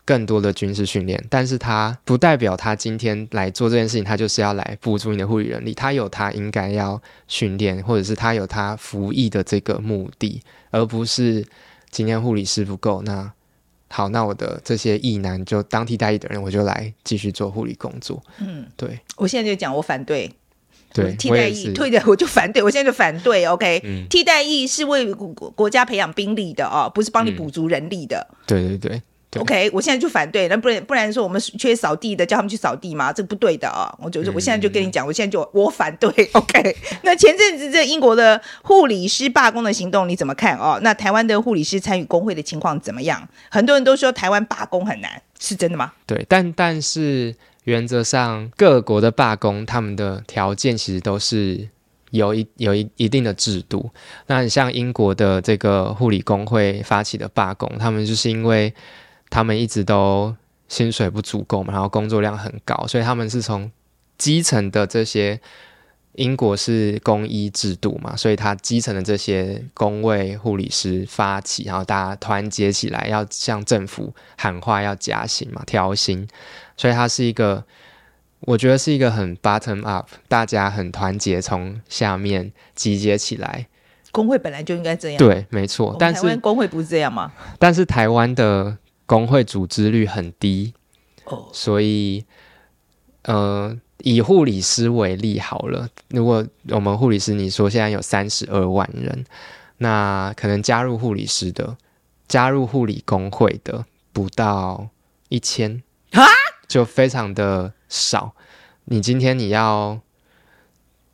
[0.05, 10.41] 更多的军事训练，但是他不代表他今天来做这件事情，他就是要来补助你的护理人力，他有他应该要训练，或者是他有他服役的这个目的，
[10.71, 11.45] 而不是
[11.91, 13.33] 今天护理师不够那。
[13.89, 18.21] 好，那我的这些意男就当替代役的人，我就来继续做护理工作。
[18.39, 20.31] 嗯，对，我现在就讲，我反对。
[20.93, 23.45] 对，替代役退的我就反对，我现在就反对。
[23.45, 28.25] OK，、嗯、替代役是为国国家培养兵力的哦，不是帮你补足人力的。
[28.31, 29.01] 嗯、对对对。
[29.41, 33.11] OK，我现在就反对，那不然不然说我们缺扫地的，叫他们去扫地吗？
[33.13, 33.93] 这个不对的啊！
[34.01, 36.09] 我就是我现在就跟你讲，我现在就我反对。
[36.33, 40.79] OK，那前阵子这英国的护理师罢工的行动你怎么看哦？
[40.81, 43.27] 那台湾的护理师参与工会的情况怎么样？
[43.49, 45.93] 很多人都说台湾罢工很难，是真的吗？
[46.05, 51.67] 对，但但是原则上各国的罢工，他们的条件其实都是
[52.11, 53.89] 有一有一一定的制度。
[54.27, 58.73] 那你像英国的这个护理工会发起的罢工，他们就是因为。
[59.29, 60.35] 他们一直都
[60.67, 63.71] 薪水不足够嘛，然后工作量很高，所以他们是从
[64.17, 65.39] 基层的这些
[66.13, 76.27] 英国是公医制度嘛，所以他基层的这些工位护理师发起，然后大家团结起来，要向政府喊话，要加薪嘛，调薪，
[76.75, 77.63] 所以它是一个，
[78.39, 83.67] 我觉得是一个很 bottom up，大家很团结，从下面集结起来。
[84.11, 85.95] 工会本来就应该这样，对，没错。
[85.99, 87.31] 但是台湾工会不是这样吗？
[87.59, 88.77] 但是台湾的。
[89.07, 90.73] 工会组织率很低
[91.23, 91.51] ，oh.
[91.51, 92.23] 所以，
[93.23, 99.25] 呃，以护理师为例好了，如果我们护理师你说现在有三十二万人，
[99.77, 101.77] 那可能加入护理师的、
[102.27, 104.89] 加入护理工会的不到
[105.29, 105.81] 一千
[106.11, 106.27] ，Huh?
[106.67, 108.35] 就非常的少。
[108.85, 109.99] 你今天你要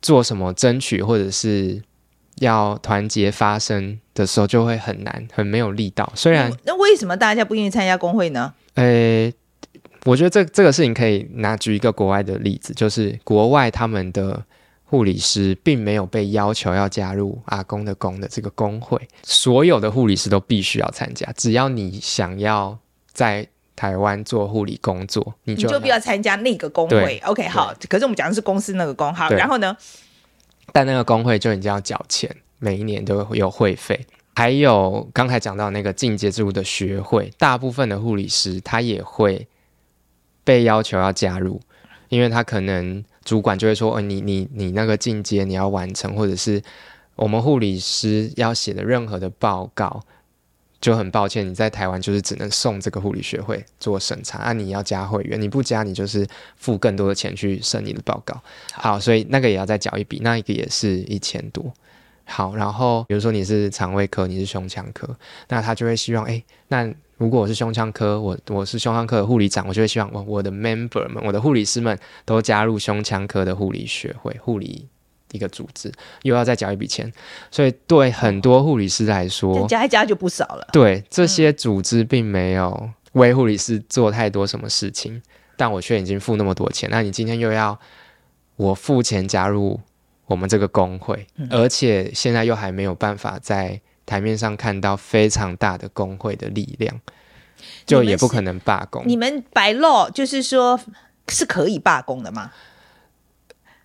[0.02, 1.82] 做什么争取，或者是？
[2.40, 6.12] 要团结发声的时候就会很难，很没有力道。
[6.14, 8.52] 虽然那为什么大家不愿意参加工会呢？
[8.74, 9.34] 诶、欸，
[10.04, 14.42] 我觉得这这个事情可以拿举一个国外的例子，就是国外他们的
[14.84, 21.30] 护理师并没有被要求要加入阿公的公的这个工会，所有的护理师都必须要参加。
[21.36, 22.76] 只要你想要
[23.12, 27.20] 在台湾做护理工作，你就你就必须要参加那个工会。
[27.24, 27.74] OK，好。
[27.88, 29.76] 可是我们讲的是公司那个工，好，然后呢？
[30.74, 34.04] 但那个工会就已经要缴钱，每一年都会有会费。
[34.34, 39.46] 还有刚才讲到那个进阶制度的学会，大部分的护理师他也会
[40.42, 41.60] 被要求要加入，
[42.08, 46.60] 因为他可能主管就会说：“哦，你你你那个进阶你要完成，或者是
[47.14, 50.02] 我们护理师要写的任何的报告。”
[50.84, 54.52] 就很抱歉，你在台湾就是只能送这个护理学会做审查啊！
[54.52, 56.26] 你要加会员，你不加，你就是
[56.56, 58.38] 付更多的钱去审你的报告。
[58.74, 61.72] 好，所以那个也要再缴一笔，那一个也是一千多。
[62.26, 65.08] 好，然后比如说你是肠胃科，你是胸腔科，
[65.48, 74.86] 那他就会希望，哎，那如果我是胸腔科，我我是胸腔科的护理长，我就会希望我我的 member 们，我的护理师们都加入胸腔科的护理学会，护理
[75.34, 77.12] 一个组织，又要再交一笔钱，
[77.50, 80.66] 所以对很多护理师来说，加一加就不少了。
[80.72, 85.20] 对，这些组织并没有为护理师做太多什么事情，
[85.56, 87.78] 但我却已经付那么多钱，那你今天又要
[88.56, 89.80] 我付钱加入？
[90.26, 96.98] 我们这个工会，而且现在又还没有办法在台面上看到非常大的工会的力量，
[97.84, 99.02] 就也不可能罢工。
[99.06, 100.80] 你们 by law 就是说
[101.28, 102.50] 是可以罢工的吗？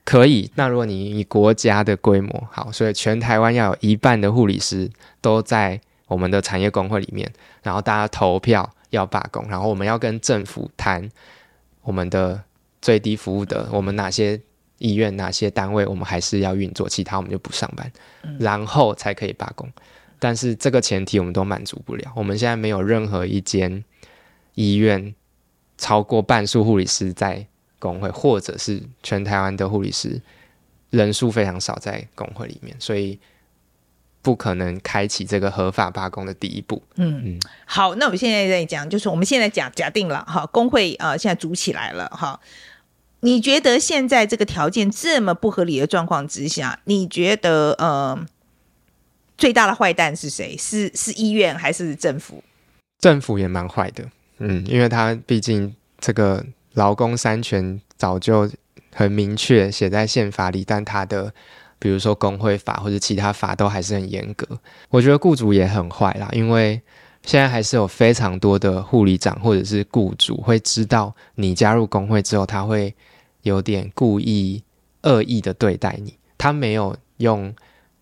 [0.10, 0.50] 可以。
[0.56, 4.90] 那如果你以国家的规模好，所以全台湾要有一半的护理师
[5.22, 7.32] 都在我们的产业工会里面，
[7.62, 11.08] 然后大家投票要罢工，然后我们要跟政府谈
[11.84, 12.42] 我们的
[12.82, 14.42] 最低服务的，我们哪些。
[14.82, 17.92] 医院哪些单位我们还是要运作，其他我们就不上班，
[18.24, 19.70] 嗯、然后才可以罢工。
[20.20, 22.10] 但是这个前提我们都满足不了。
[22.16, 23.84] 我们现在没有任何一间
[24.56, 25.14] 医院
[25.78, 27.46] 超过半数护理师在
[27.80, 30.22] 工会，或者是全台湾的护理师
[30.92, 33.18] 人数非常少在工会里面，所以
[34.22, 36.84] 不可能开启这个合法罢工的第一步。
[36.96, 42.40] 嗯嗯，好，那我们现在在讲，就是我们现在假假定了哈，工会啊、呃、现在组起来了哈。
[43.22, 48.18] 你觉得现在这个条件这么不合理的状况之下，你觉得呃
[49.38, 50.56] 最大的坏蛋是谁？
[50.58, 52.44] 是是医院还是政府？
[53.00, 54.06] 政府也蛮坏的，
[54.38, 56.46] 嗯，因为他毕竟这个
[56.80, 58.50] 劳工三权早就
[58.96, 61.34] 很明确写在宪法里，但他的
[61.78, 64.48] 比如说工会法或者其他法都还是很严格。
[64.90, 66.82] 我觉得雇主也很坏啦，因为。
[67.26, 72.96] 现在还是有非常多的护理长或者是雇主会知道你加入工会之后，他会
[73.42, 74.64] 有点故意
[75.04, 76.18] 恶意的对待你。
[76.38, 77.54] 他没有用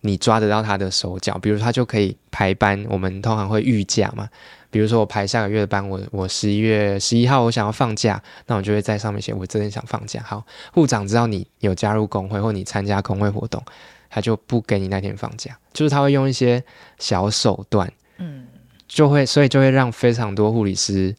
[0.02, 2.86] 你抓得到他的手脚，比如他就可以排班。
[2.88, 4.28] 我们通常会预假嘛，
[4.70, 10.22] 比如说我排下个月的班，我我十一月十一号我想要放假，那我就会在上面写我真的想放假。
[10.24, 13.62] 好，护长知道你有加入工会或你参加工会活动，
[14.10, 16.62] 他就不给你那天放假，就是他会用一些
[16.98, 18.46] 小手段，嗯。
[18.90, 21.14] 就会，所以就会让非常多护理师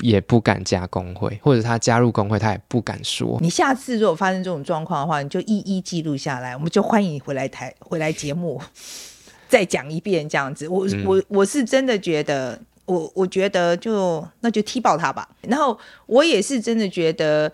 [0.00, 3.38] 也不敢加工会，或者他加入工会，他也不敢说。
[3.40, 8.60] 你下次如果发生这种状况的话，你就一一记录下来，我们就欢迎你回来台回来节目
[9.48, 10.66] 再讲一遍这样子。
[10.66, 15.28] 我、嗯、我我是真的觉得，我我觉得就那就踢爆他吧。
[15.42, 17.52] 然后我也是真的觉得，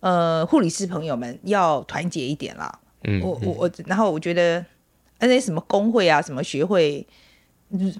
[0.00, 2.78] 呃，护理师朋友们要团结一点啦。
[3.04, 4.64] 嗯，我我我，然后我觉得
[5.20, 7.06] 那些什么工会啊，什么学会。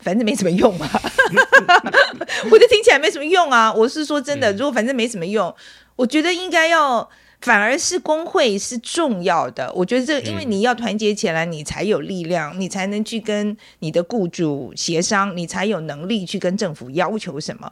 [0.03, 0.87] 反正没什么用嘛，
[2.53, 3.73] 我就听起来没什么用啊。
[3.73, 5.55] 我是说真的，如果反正没什么用，
[5.97, 7.09] 我觉得应该要
[7.43, 9.71] 反而是工会是重要的。
[9.75, 17.71] 我觉得这因为你要团结起来，你才有力量，你才能去跟你的雇主协商，你才有能力去跟政府要求什么。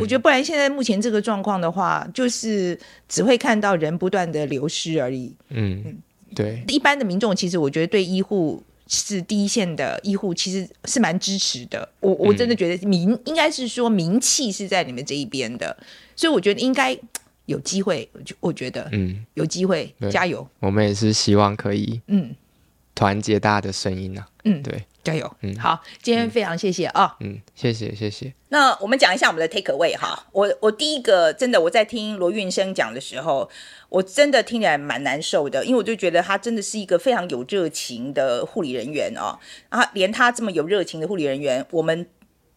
[0.00, 5.34] 我觉得不然现在目前这个状况的话，就是只会看到人不断的流失而已。
[5.48, 5.96] 嗯，
[6.34, 6.62] 对。
[6.68, 8.62] 一般的民众其实我觉得对医护。
[8.86, 11.88] 是第一线的医护，其实是蛮支持的。
[12.00, 15.74] 我我真的觉得名、嗯、应该是说名气是在你们这一边的，
[16.14, 16.94] 所以我觉得应该
[17.46, 18.08] 有机会。
[18.12, 20.46] 我我觉得嗯，有机会，加油。
[20.60, 22.34] 我们也是希望可以嗯
[22.94, 24.26] 团结大家的声音啊。
[24.44, 25.36] 嗯，对，加油。
[25.40, 27.16] 嗯，好，今天非常谢谢啊。
[27.20, 28.32] 嗯，谢谢谢谢。
[28.48, 30.26] 那我们讲一下我们的 take away 哈。
[30.32, 33.50] 我我第一个真的我在听罗运生讲的时候。
[33.90, 39.38] 我真的听起来蛮难受的，因为我就觉得他真的是一个非常有热情的护理人员哦，
[39.68, 42.04] 啊，连他这么有热情的护理人员，我们。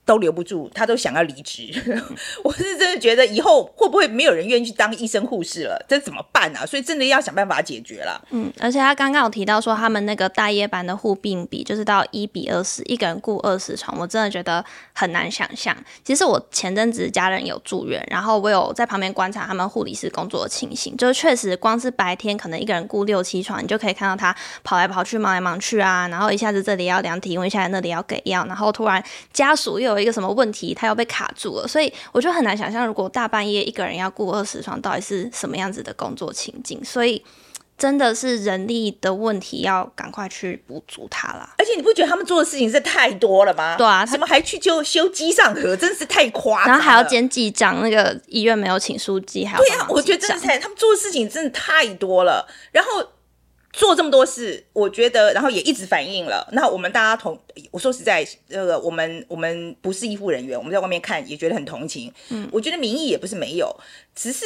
[0.07, 1.69] 都留不住，他都想要离职。
[2.41, 5.85] 我是真的觉得以后会不会没有人愿意去当医生护士了？
[5.87, 6.65] 这怎么办啊？
[6.65, 8.25] 所以真的要想办法解决了。
[8.31, 15.75] 嗯，而且他刚刚有提到说，他们那个大夜班的护病比就是到一比二十，一个人顾二十床，我真的觉得很难想象。
[16.05, 24.33] 其实我前阵子家人有住院，然后我有在旁边观察他们护理师工作的情形，就是确实光是白天可能一个人顾六七床，你就可以看到他
[24.63, 29.03] 跑来跑去、忙来忙去啊，然后一下子这里要量体温，一下子那里要给药，然后突然
[29.33, 36.83] 家属又有一个什么问题，他要被卡住了，所以我就很难想象，如果大半夜一个人要顾二十床，到底是什么样子的工作情境。
[36.85, 37.23] 所以
[37.77, 41.55] 真的是人力的问题，要赶快去补足它啦。
[41.57, 43.75] 而且你不觉得他们做的事情是太多了吗？
[43.77, 46.73] 对啊，怎么还去就修机上盒，真是太夸张。
[46.73, 52.47] 然后还要兼记账，那个医院没有请书记，还要对啊，我觉得真的太他们做的事情真的太多了。
[52.71, 52.89] 然后。
[53.77, 56.49] 做这么多事，我觉得，然后也一直反映了。
[56.51, 62.11] 那我们大家同，我说实在，这个我们我们不是医护人员，我们在外面看也觉得很同情。
[62.29, 63.71] 嗯，我觉得民意也不是没有，
[64.15, 64.45] 只是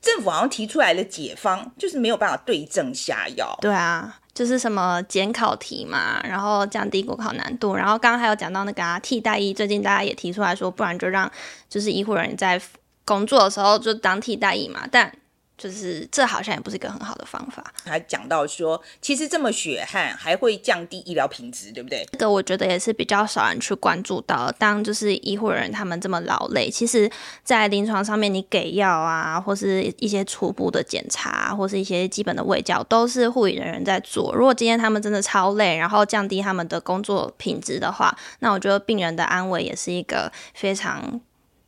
[0.00, 3.54] 政府好像提出来的解方就是没有办法对症下药。
[3.60, 11.30] 对啊，就是什么减考题嘛，然后降低国考难度，然后刚刚还有讲到那个啊替代役，最近大家也提出来说，不然就让
[11.68, 12.58] 就是医护人员在
[13.04, 15.12] 工作的时候就当替代役嘛，但。
[15.60, 17.62] 就是这好像也不是一个很好的方法。
[17.84, 22.02] 还讲到说，其实这么血汗还会降低医疗品质，对不对？
[22.12, 24.50] 这个我觉得也是比较少人去关注到。
[24.52, 27.10] 当就是医护人员他们这么劳累，其实，
[27.44, 34.34] 在临床上面你给药啊，或是一些初步的检查，或是一些基本的卫教，都是护理人员在做。
[34.34, 41.20] 如果今天他们真的超累，然后降低他们的工作品质的话，那我觉得病人的安危也是一个非常。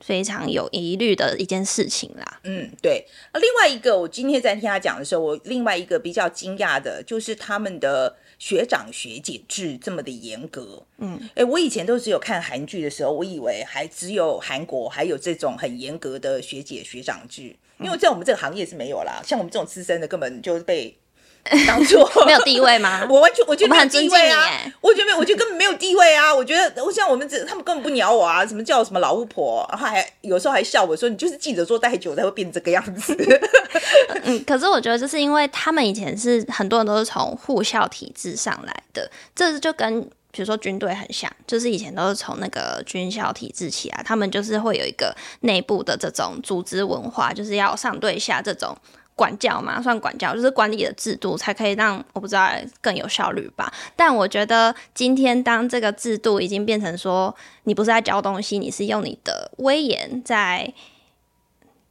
[0.04, 2.40] 非常有疑虑的一件事情啦。
[2.44, 3.06] 嗯，对。
[3.34, 10.84] 另外一个，我今天在听他讲的时候，我另外一个比较惊讶的就是他们的学长学姐制这么的严格。
[10.98, 19.22] 嗯，哎，我以前都只有看韩剧的时候，我以为还只有韩国还有这种很严格的学姐学长制，因为在我们这个行业是没有啦。
[19.24, 20.96] 像我们这种资深的，根本就被。
[21.66, 23.04] 当初没有地位吗？
[23.10, 24.48] 我完全我觉得没有地位啊！
[24.80, 26.32] 我，我觉得没有，我觉得根本没有地位啊！
[26.32, 28.46] 我觉得，我像我们这，他们根本不鸟我啊！
[28.46, 33.16] 什么叫什么老巫婆，然后还有时候还笑我说，你就是记者做太久才会变这个样子。
[34.22, 48.76] 嗯，可是我觉得就是因为他们以前是很多人都是从护校体制上来的，这就跟比如说军队很像，就是以前都是从那个军校体制起来，他们就是会有一个内部的这种组织文化，就是要上对下这种。
[49.14, 52.48] 管教嘛，算管教，就是管理的制度，才可以让我不知道
[52.80, 53.72] 更有效率吧。
[53.94, 57.34] 但我觉得今天当这个制度已经变成说，
[57.64, 60.72] 你不是在教东西，你是用你的威严在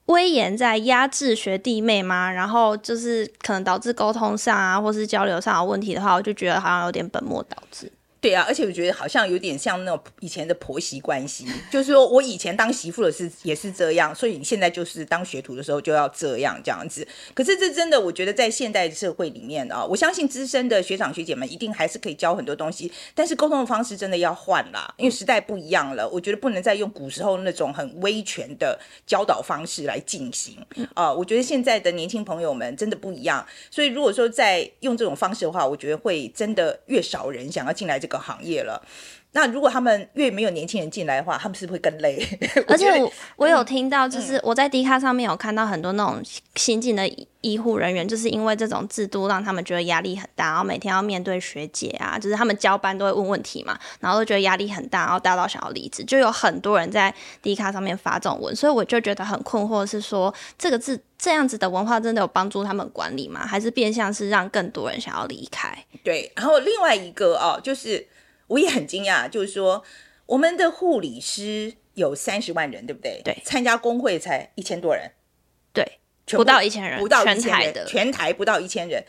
[0.07, 2.29] 威严在压制学弟妹吗？
[2.31, 7.91] 然后就是可能导致沟通上啊，或是交流上有问题的话，我就觉得好像有点本末倒置。
[8.21, 17.05] 对啊，而且我觉得好像有点像那种以前的婆媳关系， 就是说我以前当媳妇的是也是这样，所以你现在就是当学徒的时候就要这样这样子。
[17.33, 26.07] 可是这真的，我觉得在现代社会里面啊，我相信资深的学长学姐们一定还是可以教很多东西，但是沟通的方式真的要换啦，因为时代不一样了。
[26.07, 30.55] 我觉得不能再用古时候那种很威权的教导方式来进行
[30.93, 31.11] 啊。
[31.11, 38.10] 我觉得现在的年轻朋友们真的不一样，所以如果说再用这种方式的话，我觉得会真的越少人想要进来这个。
[38.11, 38.85] 个行业了，
[39.33, 42.21] 那如果他们越没有年轻人进来的话，他们是不是会更累？
[42.67, 46.21] 而且我我有听到，就是我在 D 卡上面有看到很多那种
[46.55, 47.09] 新进的
[47.39, 63.47] 医护人员，就是因为这种制度让他们觉得压力很大，然后每天要面对学姐啊，就是他们交班都会问问题嘛，然后都觉得压力很大，然后大到想要离职，就有很多人在 D 卡上面发这种文，所以我就觉得很困惑，是说这个字这样子的文化真的有帮助他们管理吗？
[63.47, 65.73] 还是变相是让更多人想要离开？
[66.03, 68.05] 对，然后另外一个哦，就是
[68.51, 69.83] 我也很惊讶，就是说
[70.25, 73.21] 我们的护理师有三十万人，对不对？
[73.23, 75.11] 对，参加工会才一千多人，
[75.73, 79.03] 对，不到一千人，不到一千人，全台不到一千人，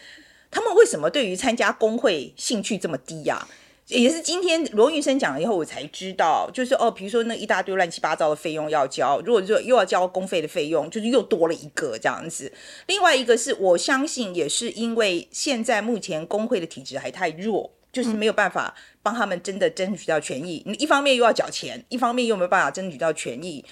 [0.50, 3.48] 他们为什么对于参加工会兴趣这么低呀、啊？
[3.88, 12.50] 也是今天罗云生讲了以后，我才知道，就是哦，比如说那一大堆乱七八糟的费用要交，如果说又要交公费的费用，就是又多了一个这样子。
[12.86, 20.62] 另外一个是我相信也是因为现在目前工会的体制还太弱，就是没有办法帮他们真的争取到权益。
[20.66, 23.64] 你一方面又要缴钱，一方面又没有办法争取到权益。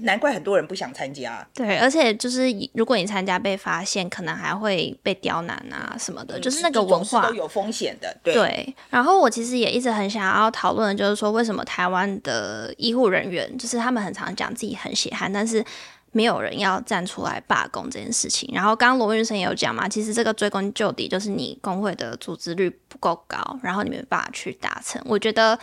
[0.00, 1.46] 难怪很多人不想参加。
[1.54, 8.16] 对，而且就是如果你参加被发现，可能还会被刁难啊什么的，嗯、就是那个文化都有风险的。
[8.20, 8.34] 对。
[8.34, 15.64] 对，然后我其实也一直很想要讨论的就是说，为什么台湾的医护人员，就是他们很常讲自己很血汗，但是
[16.16, 18.50] 没有人要站出来罢工这件事情。
[18.54, 25.00] 然后刚刚罗云生也有讲嘛，其实这个追根究底就是你工会的组织率不够高，然后你没办法去达成。
[25.04, 25.58] 我觉得。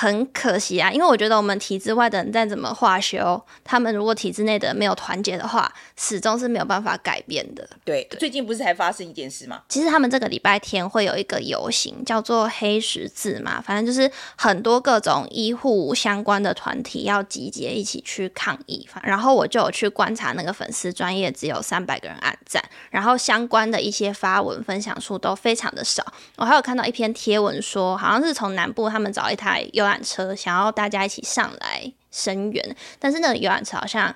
[0.00, 7.68] 很可惜啊，因为我觉得我们体制外的人再怎么化修，他们如果体制内的没有团结的话，始终是没有办法改变的。
[7.84, 9.60] 对，对，最近不是才发生一件事吗？
[9.68, 18.88] 其实他们这个礼拜天会有一个游行，叫做黑十字嘛，反正就是很多各种医护相关的团体要集结一起去抗议。
[19.02, 26.02] 然后我就有去观察那个粉丝专业，只有三百个人按赞，然后相关的一些发文分享数都非常的少。
[26.36, 34.14] 我还有看到一篇贴文说，好像是从南部他们找一台游览车想要大家一起上来声援，但是那个游览车好像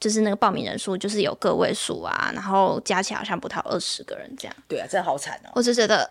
[0.00, 4.56] 就是那个报名人数就是有个位数啊，然后加起来好像不到二十个人这样。
[4.66, 5.52] 对啊，真的好惨哦！
[5.54, 6.10] 我就觉得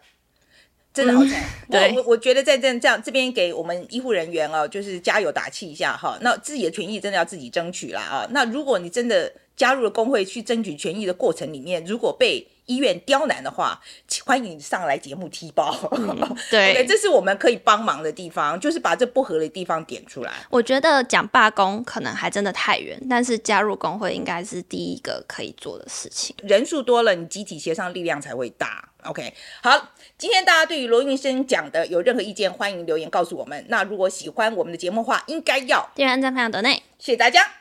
[0.94, 1.42] 真的好惨。
[1.42, 6.18] 嗯、对，我我觉得在这这样这边给我们医护人员哦，就是加油打气一下哈。
[6.22, 8.28] 那自己的权益真的要自己争取啦啊。
[8.32, 13.80] 那如果你真的加入了工会去争取权益的过程里面，如果被医院刁难的话，
[14.26, 15.76] 欢迎上来节目踢爆。
[15.92, 16.18] 嗯、
[16.50, 20.32] 对，okay, 这是我们可以帮忙的地方，就是把这不合理的地方点出来。
[20.50, 26.36] 我觉得讲罢工可能还真的太远，但是加入工会应该是第一个可以做的事情。
[26.44, 28.88] 人数多了，你集体协商力量才会大。
[29.04, 33.66] OK，好，今天大家对于罗运生讲的有任何意见，欢迎留言告诉我们。
[33.68, 37.61] 那如果喜欢我们的节目的话，应该要点赞、分享、抖内，谢谢大家。